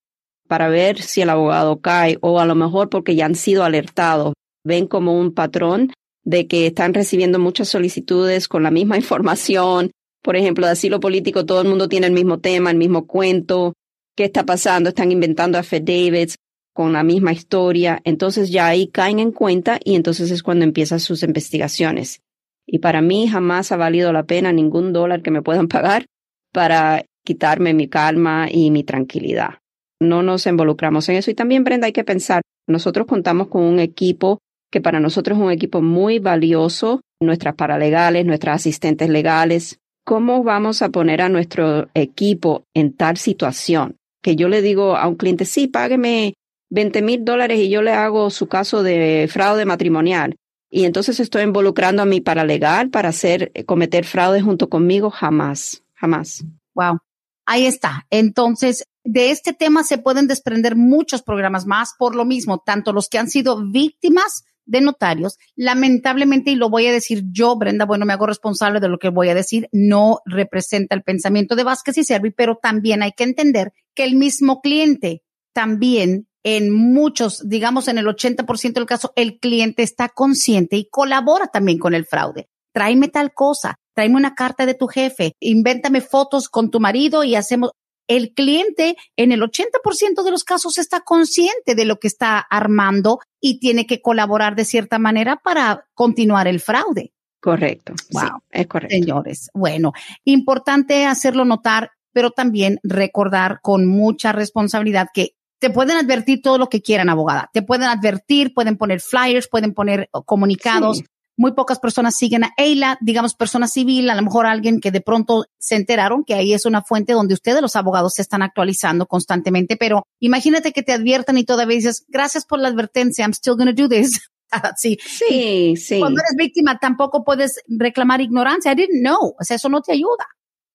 [0.48, 4.34] para ver si el abogado cae o a lo mejor porque ya han sido alertados.
[4.64, 5.92] Ven como un patrón
[6.24, 9.90] de que están recibiendo muchas solicitudes con la misma información.
[10.22, 13.74] Por ejemplo, de asilo político, todo el mundo tiene el mismo tema, el mismo cuento
[14.16, 16.36] qué está pasando, están inventando affidavits
[16.72, 21.00] con la misma historia, entonces ya ahí caen en cuenta y entonces es cuando empiezan
[21.00, 22.20] sus investigaciones.
[22.66, 26.06] Y para mí jamás ha valido la pena ningún dólar que me puedan pagar
[26.52, 29.58] para quitarme mi calma y mi tranquilidad.
[30.00, 31.30] No nos involucramos en eso.
[31.30, 35.44] Y también, Brenda, hay que pensar, nosotros contamos con un equipo que para nosotros es
[35.44, 39.78] un equipo muy valioso, nuestras paralegales, nuestras asistentes legales.
[40.04, 43.96] ¿Cómo vamos a poner a nuestro equipo en tal situación?
[44.24, 46.34] que yo le digo a un cliente, sí, págueme
[46.70, 50.34] 20 mil dólares y yo le hago su caso de fraude matrimonial.
[50.70, 55.84] Y entonces estoy involucrando a mi paralegal para hacer, eh, cometer fraude junto conmigo, jamás,
[55.92, 56.42] jamás.
[56.74, 56.98] Wow.
[57.46, 58.06] Ahí está.
[58.08, 63.10] Entonces, de este tema se pueden desprender muchos programas más por lo mismo, tanto los
[63.10, 65.38] que han sido víctimas de notarios.
[65.56, 69.10] Lamentablemente, y lo voy a decir yo, Brenda, bueno, me hago responsable de lo que
[69.10, 73.24] voy a decir, no representa el pensamiento de Vázquez y Servi, pero también hay que
[73.24, 75.22] entender que el mismo cliente
[75.52, 81.46] también en muchos, digamos en el 80% del caso, el cliente está consciente y colabora
[81.46, 82.48] también con el fraude.
[82.72, 87.34] Tráeme tal cosa, tráeme una carta de tu jefe, invéntame fotos con tu marido y
[87.34, 87.70] hacemos,
[88.08, 93.18] el cliente en el 80% de los casos está consciente de lo que está armando
[93.40, 97.12] y tiene que colaborar de cierta manera para continuar el fraude.
[97.40, 97.94] Correcto.
[98.10, 98.42] Wow.
[98.50, 98.94] es correcto.
[98.94, 99.92] Señores, bueno,
[100.24, 106.68] importante hacerlo notar, pero también recordar con mucha responsabilidad que te pueden advertir todo lo
[106.68, 107.50] que quieran, abogada.
[107.52, 111.02] Te pueden advertir, pueden poner flyers, pueden poner comunicados,
[111.36, 115.00] muy pocas personas siguen a EILA, digamos persona civil, a lo mejor alguien que de
[115.00, 119.06] pronto se enteraron que ahí es una fuente donde ustedes los abogados se están actualizando
[119.06, 123.56] constantemente, pero imagínate que te adviertan y todavía dices, gracias por la advertencia, I'm still
[123.56, 124.30] to do this.
[124.76, 125.98] sí, sí, sí.
[125.98, 128.72] Cuando eres víctima tampoco puedes reclamar ignorancia.
[128.72, 129.34] I didn't know.
[129.38, 130.26] O sea, eso no te ayuda.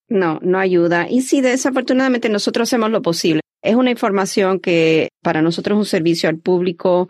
[0.08, 1.08] No, no ayuda.
[1.10, 3.42] Y sí, desafortunadamente nosotros hacemos lo posible.
[3.62, 7.10] Es una información que para nosotros es un servicio al público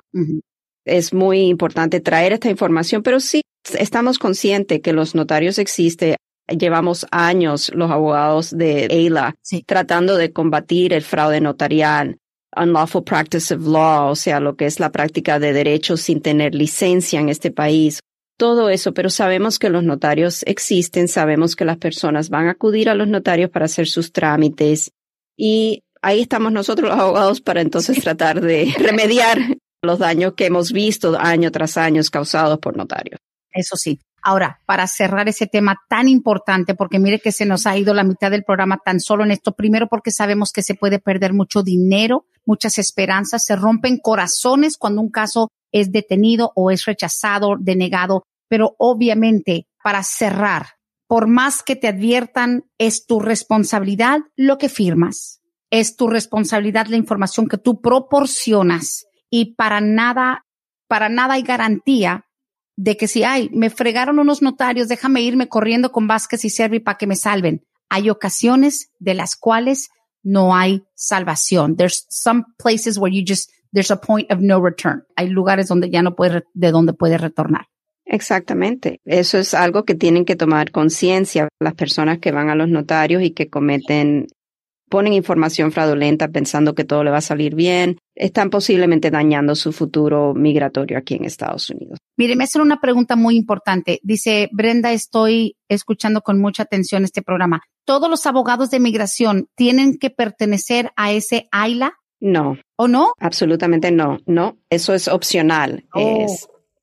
[0.86, 3.42] es muy importante traer esta información, pero sí
[3.78, 6.16] estamos conscientes que los notarios existen.
[6.48, 12.18] Llevamos años los abogados de EILA tratando de combatir el fraude notarial.
[12.56, 16.56] unlawful practice of law, o sea, lo que es la práctica de derechos sin tener
[16.56, 18.00] licencia en este país.
[18.38, 22.90] Todo eso, pero sabemos que los notarios existen, sabemos que las personas van a acudir
[22.90, 24.92] a los notarios para hacer sus trámites
[25.38, 29.40] y ahí estamos nosotros los abogados para entonces tratar de remediar
[29.82, 33.20] los daños que hemos visto año tras año causados por notarios.
[33.52, 34.00] Eso sí.
[34.22, 38.04] Ahora, para cerrar ese tema tan importante, porque mire que se nos ha ido la
[38.04, 41.64] mitad del programa tan solo en esto, primero porque sabemos que se puede perder mucho
[41.64, 48.24] dinero, muchas esperanzas, se rompen corazones cuando un caso es detenido o es rechazado, denegado,
[48.50, 50.68] pero obviamente para cerrar,
[51.08, 56.98] por más que te adviertan, es tu responsabilidad lo que firmas, es tu responsabilidad la
[56.98, 60.46] información que tú proporcionas y para nada,
[60.88, 62.26] para nada hay garantía
[62.76, 66.80] de que si, ay, me fregaron unos notarios, déjame irme corriendo con Vázquez y Servi
[66.80, 67.66] para que me salven.
[67.90, 69.90] Hay ocasiones de las cuales
[70.24, 71.76] no hay salvación.
[71.76, 75.04] There's some places where you just, there's a point of no return.
[75.16, 77.68] Hay lugares donde ya no puede, de donde puede retornar.
[78.06, 79.02] Exactamente.
[79.06, 83.22] Eso es algo que tienen que tomar conciencia las personas que van a los notarios
[83.22, 84.28] y que cometen
[84.90, 89.72] ponen información fraudulenta pensando que todo le va a salir bien, están posiblemente dañando su
[89.72, 92.00] futuro migratorio aquí en Estados Unidos.
[92.18, 94.00] Mire, me hacen una pregunta muy importante.
[94.04, 97.62] Dice, Brenda, estoy escuchando con mucha atención este programa.
[97.86, 101.94] ¿Todos los abogados de migración tienen que pertenecer a ese AILA?
[102.20, 102.58] No.
[102.76, 103.14] ¿O no?
[103.20, 104.18] Absolutamente no.
[104.26, 105.86] No, eso es opcional.
[105.94, 106.28] Oh,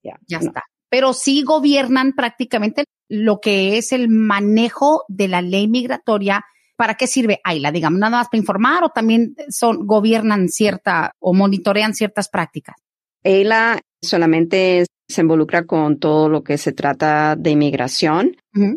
[0.03, 0.63] ya está.
[0.89, 6.45] Pero sí gobiernan prácticamente lo que es el manejo de la ley migratoria
[6.77, 7.73] ¿Para qué sirve AILA?
[7.73, 12.77] Digamos, nada más para informar o también son, gobiernan cierta o monitorean ciertas prácticas.
[13.25, 18.37] AILA solamente se involucra con todo lo que se trata de inmigración.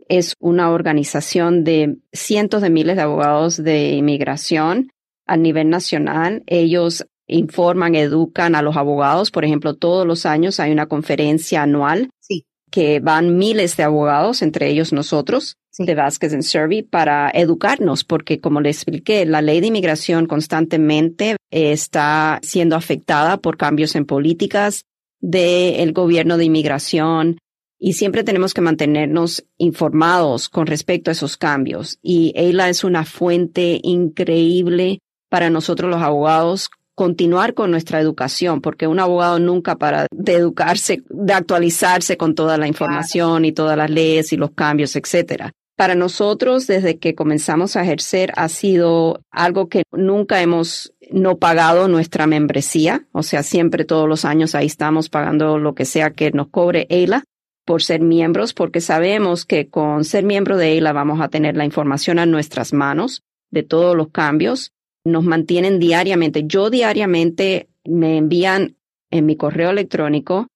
[0.09, 4.89] Es una organización de cientos de miles de abogados de inmigración
[5.25, 6.43] a nivel nacional.
[6.47, 9.31] Ellos informan, educan a los abogados.
[9.31, 12.45] Por ejemplo, todos los años hay una conferencia anual sí.
[12.69, 18.39] Que van miles de abogados, entre ellos nosotros de Vázquez en Servi para educarnos, porque
[18.39, 24.83] como le expliqué, la ley de inmigración constantemente está siendo afectada por cambios en políticas
[25.21, 27.37] del gobierno de inmigración
[27.79, 31.97] y siempre tenemos que mantenernos informados con respecto a esos cambios.
[32.01, 38.85] Y EILA es una fuente increíble para nosotros los abogados continuar con nuestra educación, porque
[38.85, 43.89] un abogado nunca para de educarse, de actualizarse con toda la información y todas las
[43.89, 45.53] leyes y los cambios, etcétera.
[45.77, 51.87] Para nosotros desde que comenzamos a ejercer ha sido algo que nunca hemos no pagado
[51.87, 56.31] nuestra membresía, o sea, siempre todos los años ahí estamos pagando lo que sea que
[56.31, 57.23] nos cobre EILA
[57.63, 61.63] por ser miembros, porque sabemos que con ser miembro de EILA vamos a tener la
[61.63, 64.73] información a nuestras manos de todos los cambios.
[65.03, 66.43] Nos mantienen diariamente.
[66.45, 68.75] Yo diariamente me envían
[69.11, 70.47] en mi correo electrónico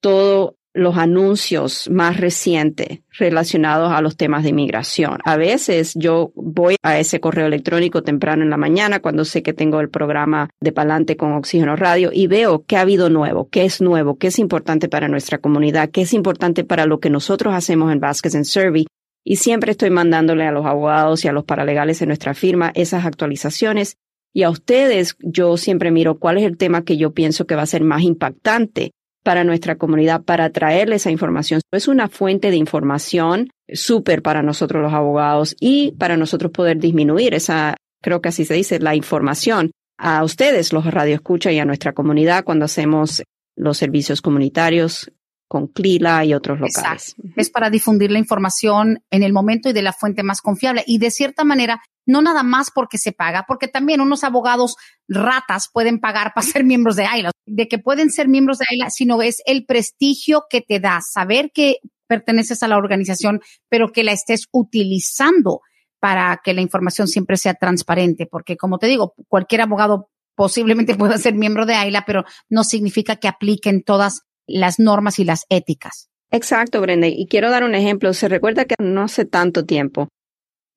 [0.00, 5.18] todo los anuncios más recientes relacionados a los temas de inmigración.
[5.24, 9.52] A veces yo voy a ese correo electrónico temprano en la mañana cuando sé que
[9.52, 13.64] tengo el programa de Palante con Oxígeno Radio y veo qué ha habido nuevo, qué
[13.64, 17.54] es nuevo, qué es importante para nuestra comunidad, qué es importante para lo que nosotros
[17.54, 18.86] hacemos en Vasquez and Survey.
[19.24, 23.04] Y siempre estoy mandándole a los abogados y a los paralegales en nuestra firma esas
[23.04, 23.96] actualizaciones.
[24.34, 27.62] Y a ustedes, yo siempre miro cuál es el tema que yo pienso que va
[27.62, 31.60] a ser más impactante para nuestra comunidad, para traerle esa información.
[31.72, 37.34] Es una fuente de información súper para nosotros los abogados y para nosotros poder disminuir
[37.34, 41.92] esa, creo que así se dice, la información a ustedes, los radioescuchas y a nuestra
[41.92, 43.22] comunidad cuando hacemos
[43.54, 45.12] los servicios comunitarios
[45.52, 47.14] con CLILA y otros locales.
[47.36, 50.82] Es para difundir la información en el momento y de la fuente más confiable.
[50.86, 54.76] Y de cierta manera, no nada más porque se paga, porque también unos abogados
[55.08, 58.88] ratas pueden pagar para ser miembros de AILA, de que pueden ser miembros de AILA,
[58.88, 64.04] sino es el prestigio que te da saber que perteneces a la organización, pero que
[64.04, 65.60] la estés utilizando
[66.00, 71.18] para que la información siempre sea transparente, porque como te digo, cualquier abogado posiblemente pueda
[71.18, 76.08] ser miembro de AILA, pero no significa que apliquen todas las normas y las éticas.
[76.30, 77.06] Exacto, Brenda.
[77.08, 78.12] Y quiero dar un ejemplo.
[78.14, 80.08] Se recuerda que no hace tanto tiempo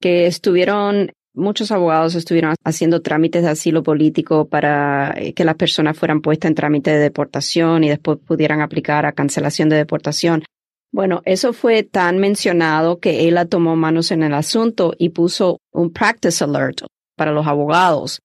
[0.01, 5.97] que estuvieron, muchos abogados estuvieron haciendo trámites de asilo político para eh, que las personas
[5.97, 10.43] fueran puestas en trámite de deportación y después pudieran aplicar a cancelación de deportación.
[10.91, 15.91] Bueno, eso fue tan mencionado que él tomó manos en el asunto y puso un
[15.91, 16.81] practice alert
[17.15, 18.19] para los abogados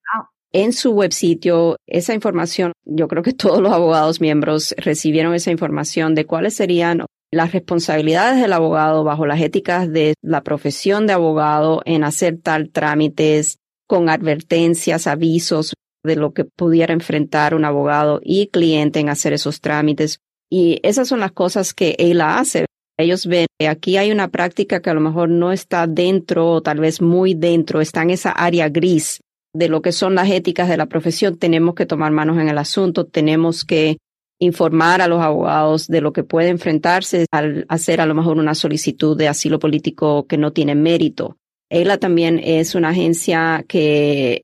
[0.53, 2.73] en su web sitio esa información.
[2.85, 8.41] Yo creo que todos los abogados miembros recibieron esa información de cuáles serían las responsabilidades
[8.41, 14.09] del abogado bajo las éticas de la profesión de abogado en hacer tal trámites con
[14.09, 15.75] advertencias, avisos.
[16.03, 20.19] de lo que pudiera enfrentar un abogado y cliente en hacer esos trámites.
[20.51, 22.65] Y esas son las cosas que ella hace.
[22.97, 26.63] Ellos ven que aquí hay una práctica que a lo mejor no está dentro o
[26.63, 29.21] tal vez muy dentro, está en esa área gris
[29.53, 31.37] de lo que son las éticas de la profesión.
[31.37, 33.99] Tenemos que tomar manos en el asunto, tenemos que
[34.41, 38.55] informar a los abogados de lo que puede enfrentarse al hacer a lo mejor una
[38.55, 41.37] solicitud de asilo político que no tiene mérito.
[41.69, 44.43] ELA también es una agencia que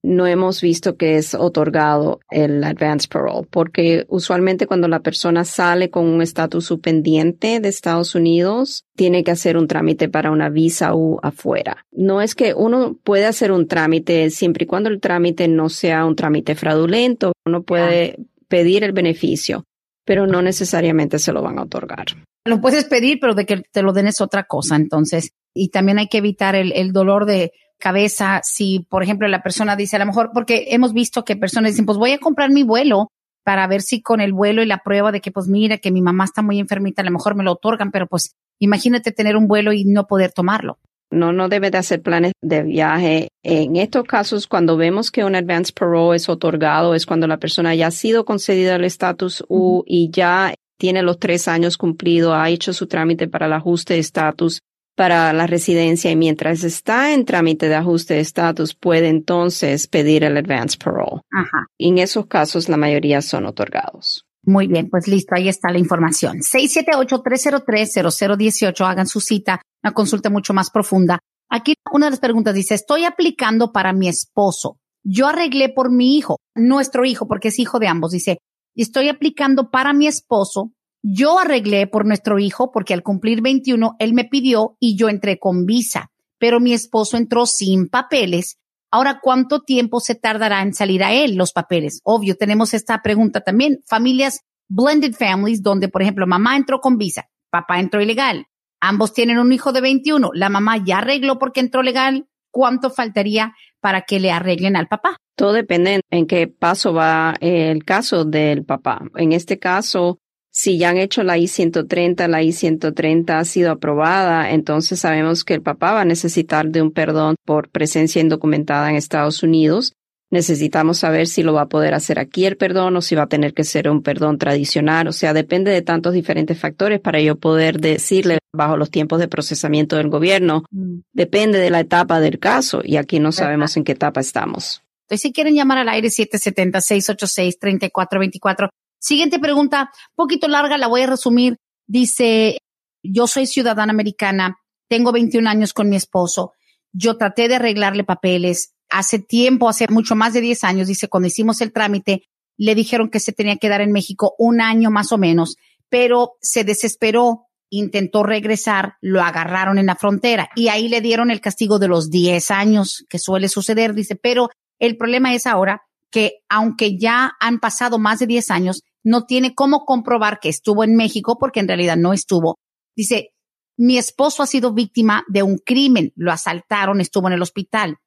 [0.01, 5.89] no hemos visto que es otorgado el advance parole, porque usualmente cuando la persona sale
[5.89, 10.95] con un estatus pendiente de Estados Unidos, tiene que hacer un trámite para una visa
[10.95, 11.85] U afuera.
[11.91, 16.05] No es que uno puede hacer un trámite siempre y cuando el trámite no sea
[16.05, 19.65] un trámite fraudulento, uno puede pedir el beneficio,
[20.05, 22.05] pero no necesariamente se lo van a otorgar.
[22.45, 25.31] Lo puedes pedir, pero de que te lo den es otra cosa, entonces.
[25.53, 29.75] Y también hay que evitar el, el dolor de cabeza si, por ejemplo, la persona
[29.75, 32.63] dice a lo mejor, porque hemos visto que personas dicen, pues voy a comprar mi
[32.63, 33.11] vuelo
[33.43, 36.01] para ver si con el vuelo y la prueba de que, pues mira, que mi
[36.01, 39.47] mamá está muy enfermita, a lo mejor me lo otorgan, pero pues Imagínate tener un
[39.47, 40.77] vuelo y no poder tomarlo.
[41.11, 43.29] No, no debe de hacer planes de viaje.
[43.41, 47.73] En estos casos, cuando vemos que un advance parole es otorgado, es cuando la persona
[47.73, 52.49] ya ha sido concedida el estatus U y ya tiene los tres años cumplidos, ha
[52.49, 54.61] hecho su trámite para el ajuste de estatus
[54.99, 60.25] para la residencia y mientras está en trámite de ajuste de estatus puede entonces pedir
[60.25, 61.21] el advance parole.
[61.31, 61.67] Ajá.
[61.77, 64.25] En esos casos la mayoría son otorgados.
[64.43, 66.39] Muy bien, pues listo, ahí está la información.
[66.39, 71.19] 678-303-0018, hagan su cita, una consulta mucho más profunda.
[71.49, 74.79] Aquí una de las preguntas dice, estoy aplicando para mi esposo.
[75.05, 78.11] Yo arreglé por mi hijo, nuestro hijo, porque es hijo de ambos.
[78.11, 78.39] Dice,
[78.75, 84.13] estoy aplicando para mi esposo yo arreglé por nuestro hijo porque al cumplir 21 él
[84.13, 88.57] me pidió y yo entré con visa, pero mi esposo entró sin papeles.
[88.91, 92.01] Ahora, ¿cuánto tiempo se tardará en salir a él los papeles?
[92.03, 93.81] Obvio, tenemos esta pregunta también.
[93.85, 98.47] Familias, blended families, donde, por ejemplo, mamá entró con visa, papá entró ilegal.
[98.81, 100.31] Ambos tienen un hijo de 21.
[100.33, 102.27] La mamá ya arregló porque entró legal.
[102.51, 105.17] ¿Cuánto faltaría para que le arreglen al papá?
[105.35, 109.01] Todo depende en qué paso va el caso del papá.
[109.15, 110.19] En este caso,
[110.61, 115.61] si ya han hecho la I-130, la I-130 ha sido aprobada, entonces sabemos que el
[115.61, 119.93] papá va a necesitar de un perdón por presencia indocumentada en Estados Unidos.
[120.31, 123.27] Necesitamos saber si lo va a poder hacer aquí el perdón o si va a
[123.27, 125.07] tener que ser un perdón tradicional.
[125.07, 129.29] O sea, depende de tantos diferentes factores para yo poder decirle bajo los tiempos de
[129.29, 130.65] procesamiento del gobierno.
[130.71, 131.03] Mm.
[131.13, 134.83] Depende de la etapa del caso y aquí no sabemos en qué etapa estamos.
[135.03, 138.67] Entonces, si quieren llamar al aire 770-686-3424,
[138.99, 141.57] Siguiente pregunta, poquito larga, la voy a resumir.
[141.87, 142.59] Dice,
[143.01, 146.53] yo soy ciudadana americana, tengo 21 años con mi esposo,
[146.91, 148.73] yo traté de arreglarle papeles.
[148.89, 152.23] Hace tiempo, hace mucho más de 10 años, dice, cuando hicimos el trámite,
[152.57, 155.55] le dijeron que se tenía que dar en México un año más o menos,
[155.89, 161.39] pero se desesperó, intentó regresar, lo agarraron en la frontera y ahí le dieron el
[161.39, 166.41] castigo de los 10 años que suele suceder, dice, pero el problema es ahora que
[166.49, 170.95] aunque ya han pasado más de 10 años, no tiene cómo comprobar que estuvo en
[170.95, 172.59] México porque en realidad no estuvo.
[172.95, 173.31] Dice,
[173.75, 177.97] mi esposo ha sido víctima de un crimen, lo asaltaron, estuvo en el hospital.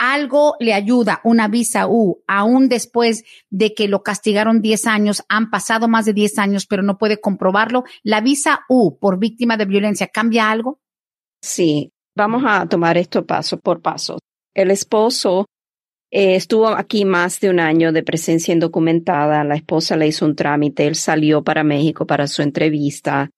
[0.00, 5.48] Algo le ayuda, una visa U, aún después de que lo castigaron 10 años, han
[5.50, 7.84] pasado más de 10 años, pero no puede comprobarlo.
[8.02, 10.80] ¿La visa U por víctima de violencia cambia algo?
[11.40, 14.18] Sí, vamos a tomar esto paso por paso.
[14.54, 15.46] El esposo
[16.10, 19.44] eh, estuvo aquí más de un año de presencia indocumentada.
[19.44, 20.86] La esposa le hizo un trámite.
[20.86, 23.30] Él salió para México para su entrevista.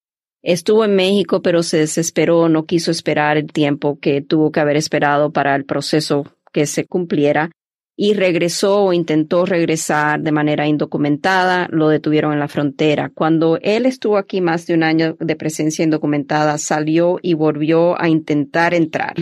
[0.42, 4.76] Estuvo en México, pero se desesperó, no quiso esperar el tiempo que tuvo que haber
[4.76, 7.50] esperado para el proceso que se cumpliera
[7.94, 13.10] y regresó o intentó regresar de manera indocumentada, lo detuvieron en la frontera.
[13.14, 18.08] Cuando él estuvo aquí más de un año de presencia indocumentada, salió y volvió a
[18.08, 19.14] intentar entrar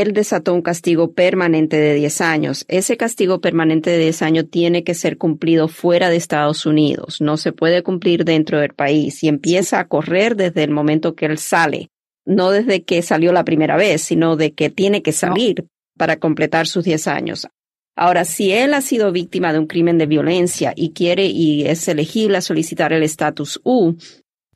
[0.00, 2.64] él desató un castigo permanente de 10 años.
[2.68, 7.20] Ese castigo permanente de 10 años tiene que ser cumplido fuera de Estados Unidos.
[7.20, 11.26] No se puede cumplir dentro del país y empieza a correr desde el momento que
[11.26, 11.90] él sale.
[12.24, 15.66] No desde que salió la primera vez, sino de que tiene que salir
[15.98, 17.46] para completar sus 10 años.
[17.94, 21.86] Ahora, si él ha sido víctima de un crimen de violencia y quiere y es
[21.86, 23.96] elegible a solicitar el estatus U,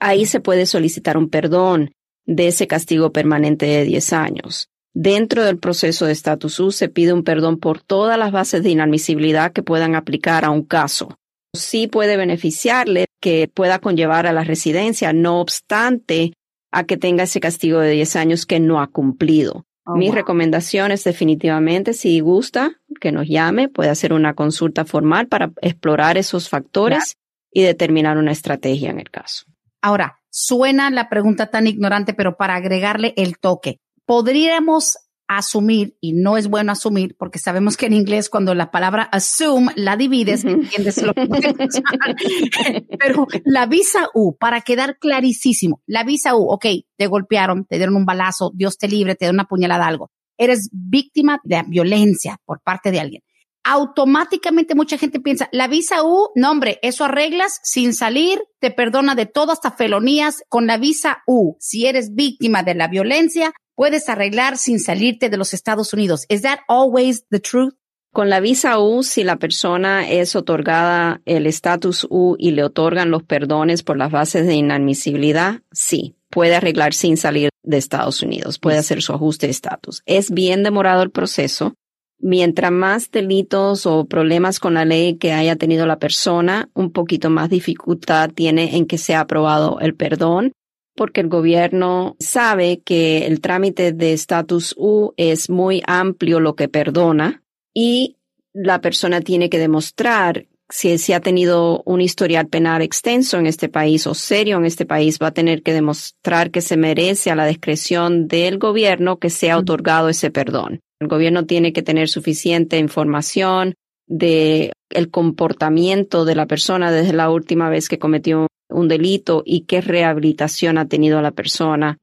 [0.01, 1.91] ahí se puede solicitar un perdón
[2.24, 4.70] de ese castigo permanente de 10 años.
[4.99, 8.70] Dentro del proceso de estatus U se pide un perdón por todas las bases de
[8.70, 11.18] inadmisibilidad que puedan aplicar a un caso.
[11.53, 16.32] Sí puede beneficiarle que pueda conllevar a la residencia, no obstante
[16.72, 19.66] a que tenga ese castigo de 10 años que no ha cumplido.
[19.84, 25.28] Oh, Mi recomendación es definitivamente, si gusta, que nos llame, puede hacer una consulta formal
[25.28, 27.16] para explorar esos factores
[27.53, 29.44] y determinar una estrategia en el caso.
[29.82, 34.96] Ahora, suena la pregunta tan ignorante, pero para agregarle el toque podríamos
[35.28, 39.72] asumir, y no es bueno asumir, porque sabemos que en inglés cuando la palabra assume
[39.74, 41.26] la divides, entiendes lo que
[42.98, 47.96] Pero la visa U, para quedar clarísimo, la visa U, ok, te golpearon, te dieron
[47.96, 50.11] un balazo, Dios te libre, te dio una puñalada, algo.
[50.38, 53.22] Eres víctima de violencia por parte de alguien.
[53.64, 59.16] Automáticamente mucha gente piensa, la visa U, no hombre, eso arreglas sin salir, te perdona
[59.16, 61.57] de todo hasta felonías con la visa U.
[61.59, 66.27] Si eres víctima de la violencia, puedes arreglar sin salirte de los Estados Unidos.
[66.29, 67.74] ¿Is that always the truth?
[68.12, 73.11] Con la visa U, si la persona es otorgada el estatus U y le otorgan
[73.11, 78.59] los perdones por las bases de inadmisibilidad, sí, puede arreglar sin salir de Estados Unidos,
[78.59, 80.03] puede hacer su ajuste de estatus.
[80.07, 81.74] Es bien demorado el proceso.
[82.18, 87.29] Mientras más delitos o problemas con la ley que haya tenido la persona, un poquito
[87.29, 90.53] más dificultad tiene en que sea aprobado el perdón
[90.97, 96.68] porque el gobierno sabe que el trámite de estatus U es muy amplio lo que
[96.68, 97.42] perdona
[97.74, 98.16] y
[98.53, 103.68] la persona tiene que demostrar si, si ha tenido un historial penal extenso en este
[103.68, 107.36] país o serio en este país, va a tener que demostrar que se merece a
[107.36, 110.80] la discreción del gobierno que sea otorgado ese perdón.
[111.01, 113.74] El gobierno tiene que tener suficiente información
[114.09, 118.47] de el comportamiento de la persona desde la última vez que cometió
[118.77, 121.99] un delito y qué rehabilitación ha tenido la persona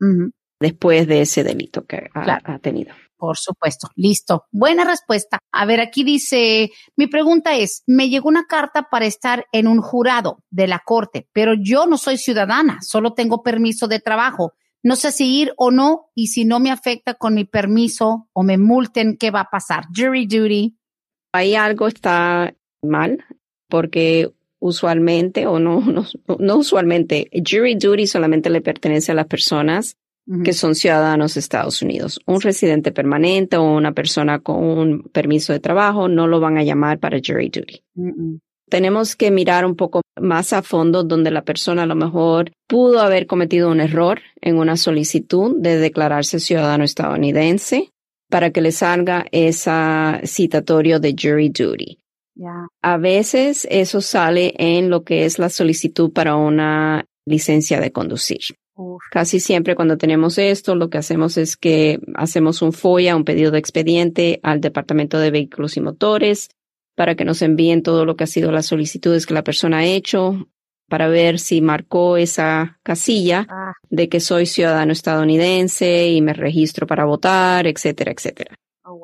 [0.60, 2.96] después de ese delito que ha, tenido.
[3.16, 3.90] Por supuesto.
[3.96, 4.46] Listo.
[4.52, 5.38] Buena respuesta.
[5.52, 9.82] A ver, aquí dice, mi pregunta es, me llegó una carta para estar en un
[9.82, 14.54] jurado de la corte, pero yo no soy ciudadana, solo tengo permiso de trabajo.
[14.82, 18.44] No sé si ir o no, y si no me afecta con mi permiso o
[18.44, 19.86] me multen, ¿qué va a pasar?
[19.96, 20.76] Jury duty.
[21.34, 23.24] Ahí algo está mal,
[23.70, 24.34] porque
[24.64, 26.06] usualmente, o no, no,
[26.40, 29.98] no usualmente, jury duty solamente le pertenece a las personas
[30.46, 32.22] que son ciudadanos de Estados Unidos.
[32.26, 36.64] Un residente permanente o una persona con un permiso de trabajo no lo van a
[36.64, 37.84] llamar para jury duty.
[38.70, 43.02] Tenemos que mirar un poco más a fondo donde la persona a lo mejor pudo
[43.02, 47.90] haber cometido un error en una solicitud de declararse ciudadano estadounidense
[48.30, 52.00] para que le salga esa citatorio de jury duty.
[52.82, 58.42] A veces eso sale en lo que es la solicitud para una licencia de conducir.
[59.12, 63.52] Casi siempre cuando tenemos esto, lo que hacemos es que hacemos un FOIA, un pedido
[63.52, 66.50] de expediente al Departamento de Vehículos y Motores
[66.96, 69.86] para que nos envíen todo lo que ha sido las solicitudes que la persona ha
[69.86, 70.48] hecho
[70.90, 73.74] para ver si marcó esa casilla ah.
[73.90, 78.56] de que soy ciudadano estadounidense y me registro para votar, etcétera, etcétera.
[78.86, 79.00] Oh,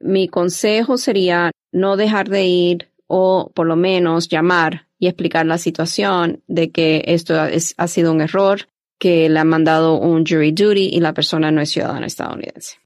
[0.00, 5.58] Mi consejo sería no dejar de ir o por lo menos llamar y explicar la
[5.58, 8.68] situación de que esto ha sido un error,
[8.98, 12.76] que le han mandado un jury duty y la persona no es ciudadana estadounidense.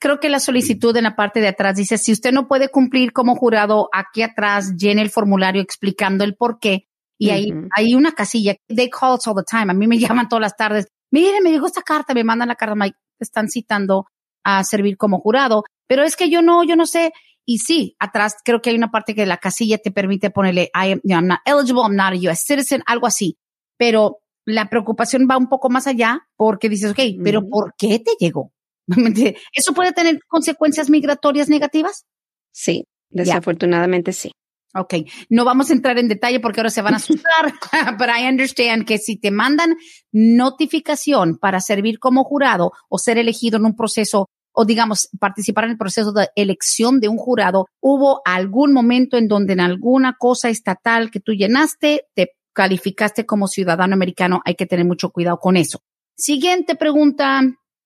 [0.00, 3.12] Creo que la solicitud en la parte de atrás dice, si usted no puede cumplir
[3.12, 6.86] como jurado, aquí atrás llene el formulario explicando el por qué.
[7.18, 8.54] Y ahí hay una casilla.
[8.68, 9.72] They call us all the time.
[9.72, 10.86] A mí me llaman todas las tardes.
[11.10, 14.06] Mire, me llegó esta carta, me mandan la carta, te están citando
[14.44, 15.64] a servir como jurado.
[15.88, 17.12] Pero es que yo no, yo no sé.
[17.50, 20.92] Y sí, atrás creo que hay una parte que la casilla te permite ponerle I
[20.92, 22.44] am, I'm not eligible, I'm not a U.S.
[22.44, 23.38] citizen, algo así.
[23.78, 28.10] Pero la preocupación va un poco más allá porque dices, ok, pero ¿por qué te
[28.20, 28.52] llegó?
[29.54, 32.04] ¿Eso puede tener consecuencias migratorias negativas?
[32.52, 34.30] Sí, desafortunadamente sí.
[34.74, 34.96] Ok,
[35.30, 37.54] no vamos a entrar en detalle porque ahora se van a asustar,
[37.98, 39.74] pero I understand que si te mandan
[40.12, 44.28] notificación para servir como jurado o ser elegido en un proceso
[44.60, 49.28] o digamos participar en el proceso de elección de un jurado, hubo algún momento en
[49.28, 54.66] donde en alguna cosa estatal que tú llenaste, te calificaste como ciudadano americano, hay que
[54.66, 55.78] tener mucho cuidado con eso.
[56.16, 57.42] Siguiente pregunta.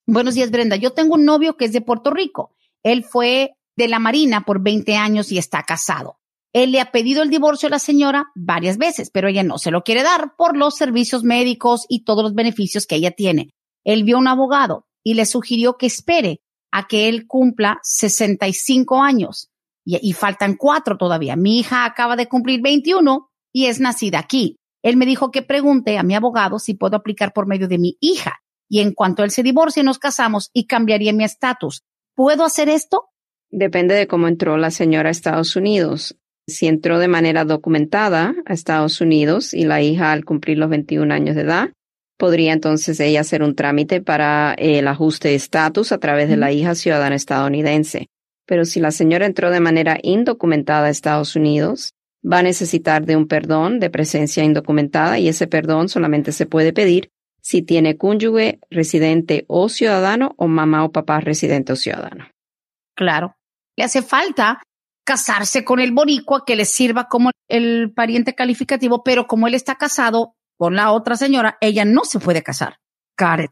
[0.07, 0.77] Buenos días, Brenda.
[0.77, 2.55] Yo tengo un novio que es de Puerto Rico.
[2.83, 6.21] Él fue de la Marina por 20 años y está casado.
[6.55, 9.71] Él le ha pedido el divorcio a la señora varias veces, pero ella no se
[9.71, 13.51] lo quiere dar por los servicios médicos y todos los beneficios que ella tiene.
[13.85, 16.41] Él vio un abogado y le sugirió que espere
[16.73, 19.51] a que él cumpla 65 años
[19.85, 21.37] y, y faltan cuatro todavía.
[21.37, 24.57] Mi hija acaba de cumplir 21 y es nacida aquí.
[24.83, 27.97] Él me dijo que pregunte a mi abogado si puedo aplicar por medio de mi
[28.01, 31.83] hija y en cuanto él se divorcie nos casamos y cambiaría mi estatus.
[32.15, 33.11] ¿Puedo hacer esto?
[33.51, 36.19] Depende de cómo entró la señora a Estados Unidos.
[36.47, 41.13] Si entró de manera documentada a Estados Unidos y la hija al cumplir los 21
[41.13, 41.71] años de edad,
[42.23, 46.53] podría entonces ella hacer un trámite para el ajuste de estatus a través de la
[46.53, 48.07] hija ciudadana estadounidense.
[48.47, 51.95] Pero si la señora entró de manera indocumentada a Estados Unidos,
[52.25, 56.73] va a necesitar de un perdón de presencia indocumentada y ese perdón solamente se puede
[56.73, 57.11] pedir
[57.41, 62.29] si tiene cónyuge residente o ciudadano o mamá o papá residente o ciudadano.
[62.95, 63.35] Claro.
[63.77, 64.63] Le hace falta
[65.05, 69.75] casarse con el boricua que le sirva como el pariente calificativo, pero como él está
[69.75, 72.79] casado, con la otra señora, ella no se puede casar.
[73.43, 73.51] It.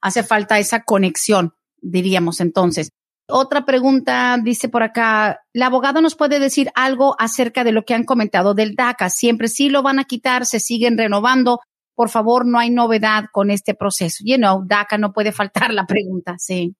[0.00, 2.90] Hace falta esa conexión, diríamos entonces.
[3.28, 7.94] Otra pregunta dice por acá, ¿la abogada nos puede decir algo acerca de lo que
[7.94, 9.08] han comentado del DACA?
[9.08, 11.60] Siempre sí lo van a quitar, se siguen renovando.
[11.94, 14.24] Por favor, no hay novedad con este proceso.
[14.26, 16.74] You know, DACA no puede faltar la pregunta, sí.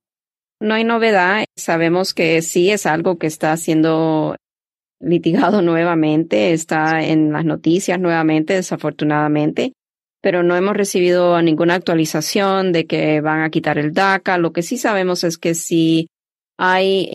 [0.58, 1.44] No hay novedad.
[1.54, 4.34] Sabemos que sí es algo que está siendo
[5.00, 9.72] litigado nuevamente, está en las noticias nuevamente, desafortunadamente,
[10.22, 14.38] pero no hemos recibido ninguna actualización de que van a quitar el DACA.
[14.38, 16.08] Lo que sí sabemos es que si
[16.58, 17.12] hay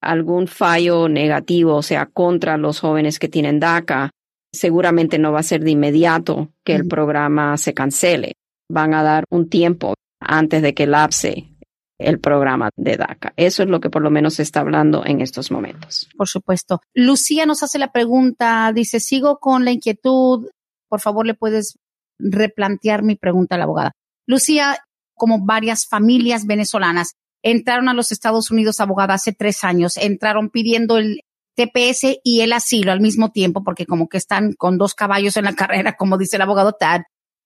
[0.00, 4.10] algún fallo negativo, o sea, contra los jóvenes que tienen DACA,
[4.52, 8.34] seguramente no va a ser de inmediato que el programa se cancele.
[8.70, 11.53] van a dar un tiempo antes de que lapse
[11.98, 13.32] el programa de DACA.
[13.36, 16.08] Eso es lo que por lo menos se está hablando en estos momentos.
[16.16, 16.80] Por supuesto.
[16.94, 20.48] Lucía nos hace la pregunta, dice, sigo con la inquietud,
[20.88, 21.78] por favor le puedes
[22.18, 23.92] replantear mi pregunta a la abogada.
[24.26, 24.78] Lucía,
[25.14, 30.96] como varias familias venezolanas, entraron a los Estados Unidos, abogada, hace tres años, entraron pidiendo
[30.96, 31.20] el
[31.56, 35.44] TPS y el asilo al mismo tiempo, porque como que están con dos caballos en
[35.44, 37.02] la carrera, como dice el abogado Tad.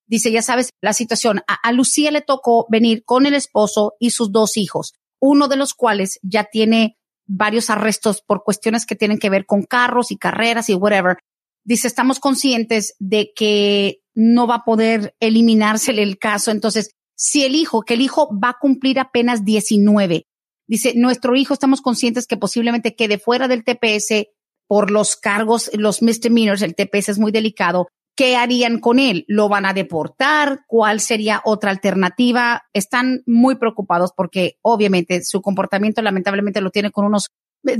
[0.09, 1.43] Dice, ya sabes, la situación.
[1.47, 5.75] A, Lucía le tocó venir con el esposo y sus dos hijos, uno de los
[5.75, 6.97] cuales ya tiene
[7.27, 11.19] varios arrestos por cuestiones que tienen que ver con carros y carreras y whatever.
[11.63, 16.51] Dice, estamos conscientes de que no va a poder eliminársele el caso.
[16.51, 20.27] Entonces, si el hijo, que el hijo va a cumplir apenas 19,
[20.67, 24.29] dice, nuestro hijo estamos conscientes que posiblemente quede fuera del TPS
[24.67, 27.89] por los cargos, los misdemeanors, el TPS es muy delicado,
[28.19, 29.25] ¿Qué harían con él?
[29.29, 30.65] ¿Lo van a deportar?
[30.67, 32.65] ¿Cuál sería otra alternativa?
[32.73, 37.29] Están muy preocupados porque obviamente su comportamiento lamentablemente lo tiene con unos,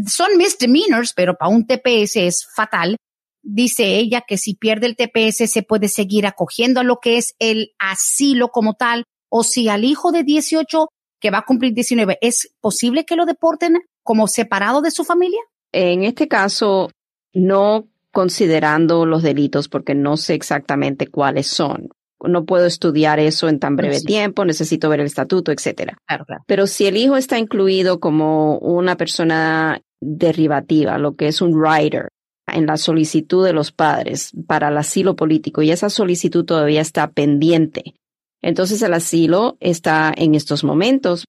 [0.07, 2.99] son misdemeanors, pero para un TPS es fatal.
[3.43, 7.35] Dice ella que si pierde el TPS se puede seguir acogiendo a lo que es
[7.41, 10.87] el asilo como tal, o si al hijo de 18
[11.21, 15.41] que va a cumplir 19, ¿es posible que lo deporten como separado de su familia?
[15.73, 16.93] En este caso,
[17.35, 21.89] no considerando los delitos porque no sé exactamente cuáles son.
[22.21, 25.99] No puedo estudiar eso en tan breve tiempo, necesito ver el estatuto, etcétera.
[26.47, 32.09] Pero si el hijo está incluido como una persona derivativa, lo que es un rider,
[32.53, 37.11] en la solicitud de los padres para el asilo político y esa solicitud todavía está
[37.11, 37.95] pendiente.
[38.43, 41.25] Entonces el asilo está en estos momentos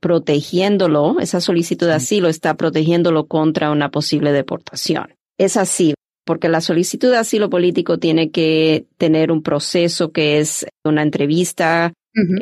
[0.00, 5.14] protegiéndolo, esa solicitud de asilo está protegiéndolo contra una posible deportación.
[5.38, 5.94] Es así,
[6.26, 11.92] porque la solicitud de asilo político tiene que tener un proceso que es una entrevista.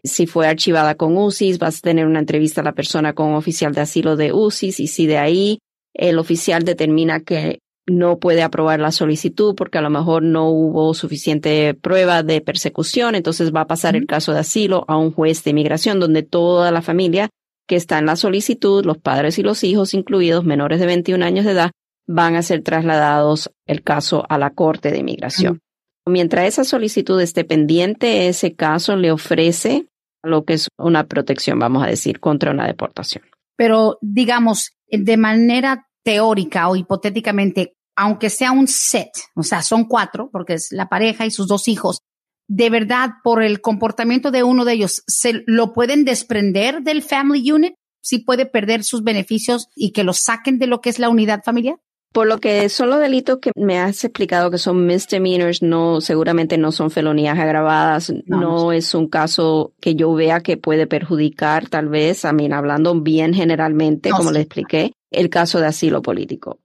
[0.03, 3.35] Si fue archivada con UCIS, vas a tener una entrevista a la persona con un
[3.35, 5.59] oficial de asilo de UCIS y si de ahí
[5.93, 10.95] el oficial determina que no puede aprobar la solicitud porque a lo mejor no hubo
[10.95, 15.45] suficiente prueba de persecución, entonces va a pasar el caso de asilo a un juez
[15.45, 17.29] de inmigración donde toda la familia
[17.67, 21.45] que está en la solicitud, los padres y los hijos incluidos, menores de 21 años
[21.45, 21.71] de edad,
[22.07, 25.61] van a ser trasladados el caso a la Corte de Inmigración.
[26.07, 29.89] Mientras esa solicitud esté pendiente, ese caso le ofrece
[30.23, 33.25] lo que es una protección, vamos a decir, contra una deportación.
[33.57, 40.29] Pero digamos, de manera teórica o hipotéticamente, aunque sea un set, o sea, son cuatro,
[40.31, 42.03] porque es la pareja y sus dos hijos,
[42.47, 47.51] de verdad, por el comportamiento de uno de ellos, ¿se lo pueden desprender del family
[47.51, 47.75] unit?
[48.03, 51.43] ¿Sí puede perder sus beneficios y que lo saquen de lo que es la unidad
[51.43, 51.79] familiar?
[52.15, 56.57] Por lo que son los delitos que me has explicado que son misdemeanors, no, seguramente
[56.57, 61.89] no son felonías agravadas, no, es un caso que yo vea que puede perjudicar, tal
[61.89, 66.61] vez, a mí, hablando bien generalmente, como le expliqué, el caso de asilo político.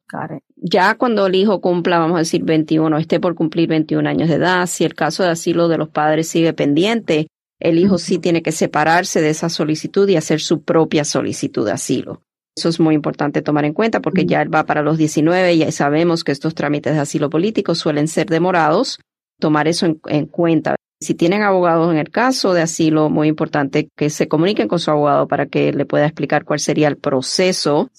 [0.55, 4.35] Ya cuando el hijo cumpla, vamos a decir, 21, esté por cumplir 21 años de
[4.35, 7.25] edad, si el caso de asilo de los padres sigue pendiente,
[7.59, 11.71] el hijo sí tiene que separarse de esa solicitud y hacer su propia solicitud de
[11.71, 12.21] asilo.
[12.59, 15.57] Eso es muy importante tomar en cuenta porque ya él va para los 19 y
[15.59, 18.99] ya sabemos que estos trámites de asilo político suelen ser demorados.
[19.39, 20.75] Tomar eso en, cuenta.
[20.99, 24.91] Si tienen abogados en el caso de asilo, muy importante que se comuniquen con su
[24.91, 27.89] abogado para que le pueda explicar cuál sería el proceso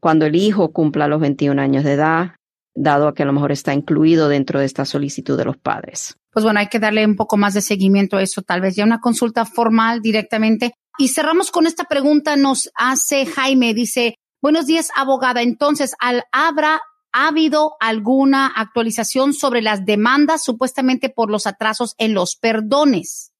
[0.00, 2.32] cuando el hijo cumpla los 21 años de edad,
[2.74, 6.16] dado a que a lo mejor está incluido dentro de esta solicitud de los padres.
[6.32, 8.84] Pues bueno, hay que darle un poco más de seguimiento a eso, tal vez ya
[8.84, 14.90] una consulta formal directamente y cerramos con esta pregunta, nos hace Jaime, dice, buenos días,
[14.96, 15.42] abogada.
[15.42, 16.80] Entonces, al, ¿habrá
[17.12, 23.32] ¿Ha habido alguna actualización sobre las demandas supuestamente por los atrasos en los perdones?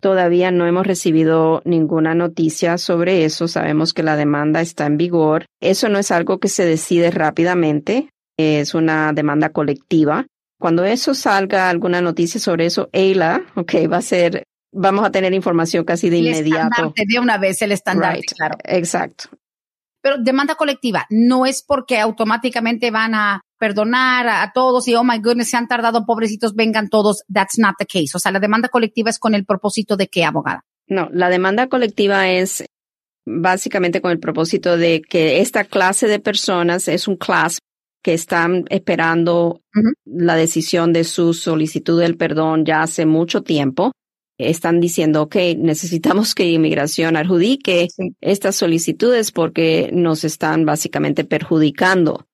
[0.00, 3.46] Todavía no hemos recibido ninguna noticia sobre eso.
[3.46, 5.46] Sabemos que la demanda está en vigor.
[5.60, 8.10] Eso no es algo que se decide rápidamente.
[8.38, 10.26] Es una demanda colectiva.
[10.58, 15.32] Cuando eso salga, alguna noticia sobre eso, EILA, ok, va a ser vamos a tener
[15.32, 16.92] información casi de inmediato.
[16.94, 18.56] de una vez el estándar, claro.
[18.64, 19.30] Exacto.
[20.02, 25.18] Pero demanda colectiva no es porque automáticamente van a perdonar a, todos y oh my
[25.18, 27.22] goodness, se han tardado, pobrecitos, vengan todos.
[27.32, 28.10] That's not the case.
[28.14, 30.60] O sea, la demanda colectiva es con el propósito de qué, abogada?
[30.86, 32.66] No, la demanda colectiva es
[33.24, 37.58] básicamente con el propósito de que esta clase de personas es un class
[38.02, 39.62] que están esperando
[40.04, 43.92] la decisión de su solicitud del perdón ya hace mucho tiempo
[44.38, 47.88] están diciendo, ok, necesitamos que inmigración adjudique
[48.20, 52.26] estas solicitudes porque nos están básicamente perjudicando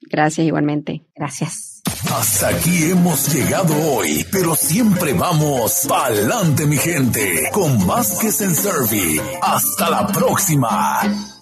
[0.01, 1.03] Gracias igualmente.
[1.15, 1.83] Gracias.
[2.13, 9.21] Hasta aquí hemos llegado hoy, pero siempre vamos pa'lante, mi gente, con Vázquez en Servi.
[9.41, 11.34] Hasta la próxima.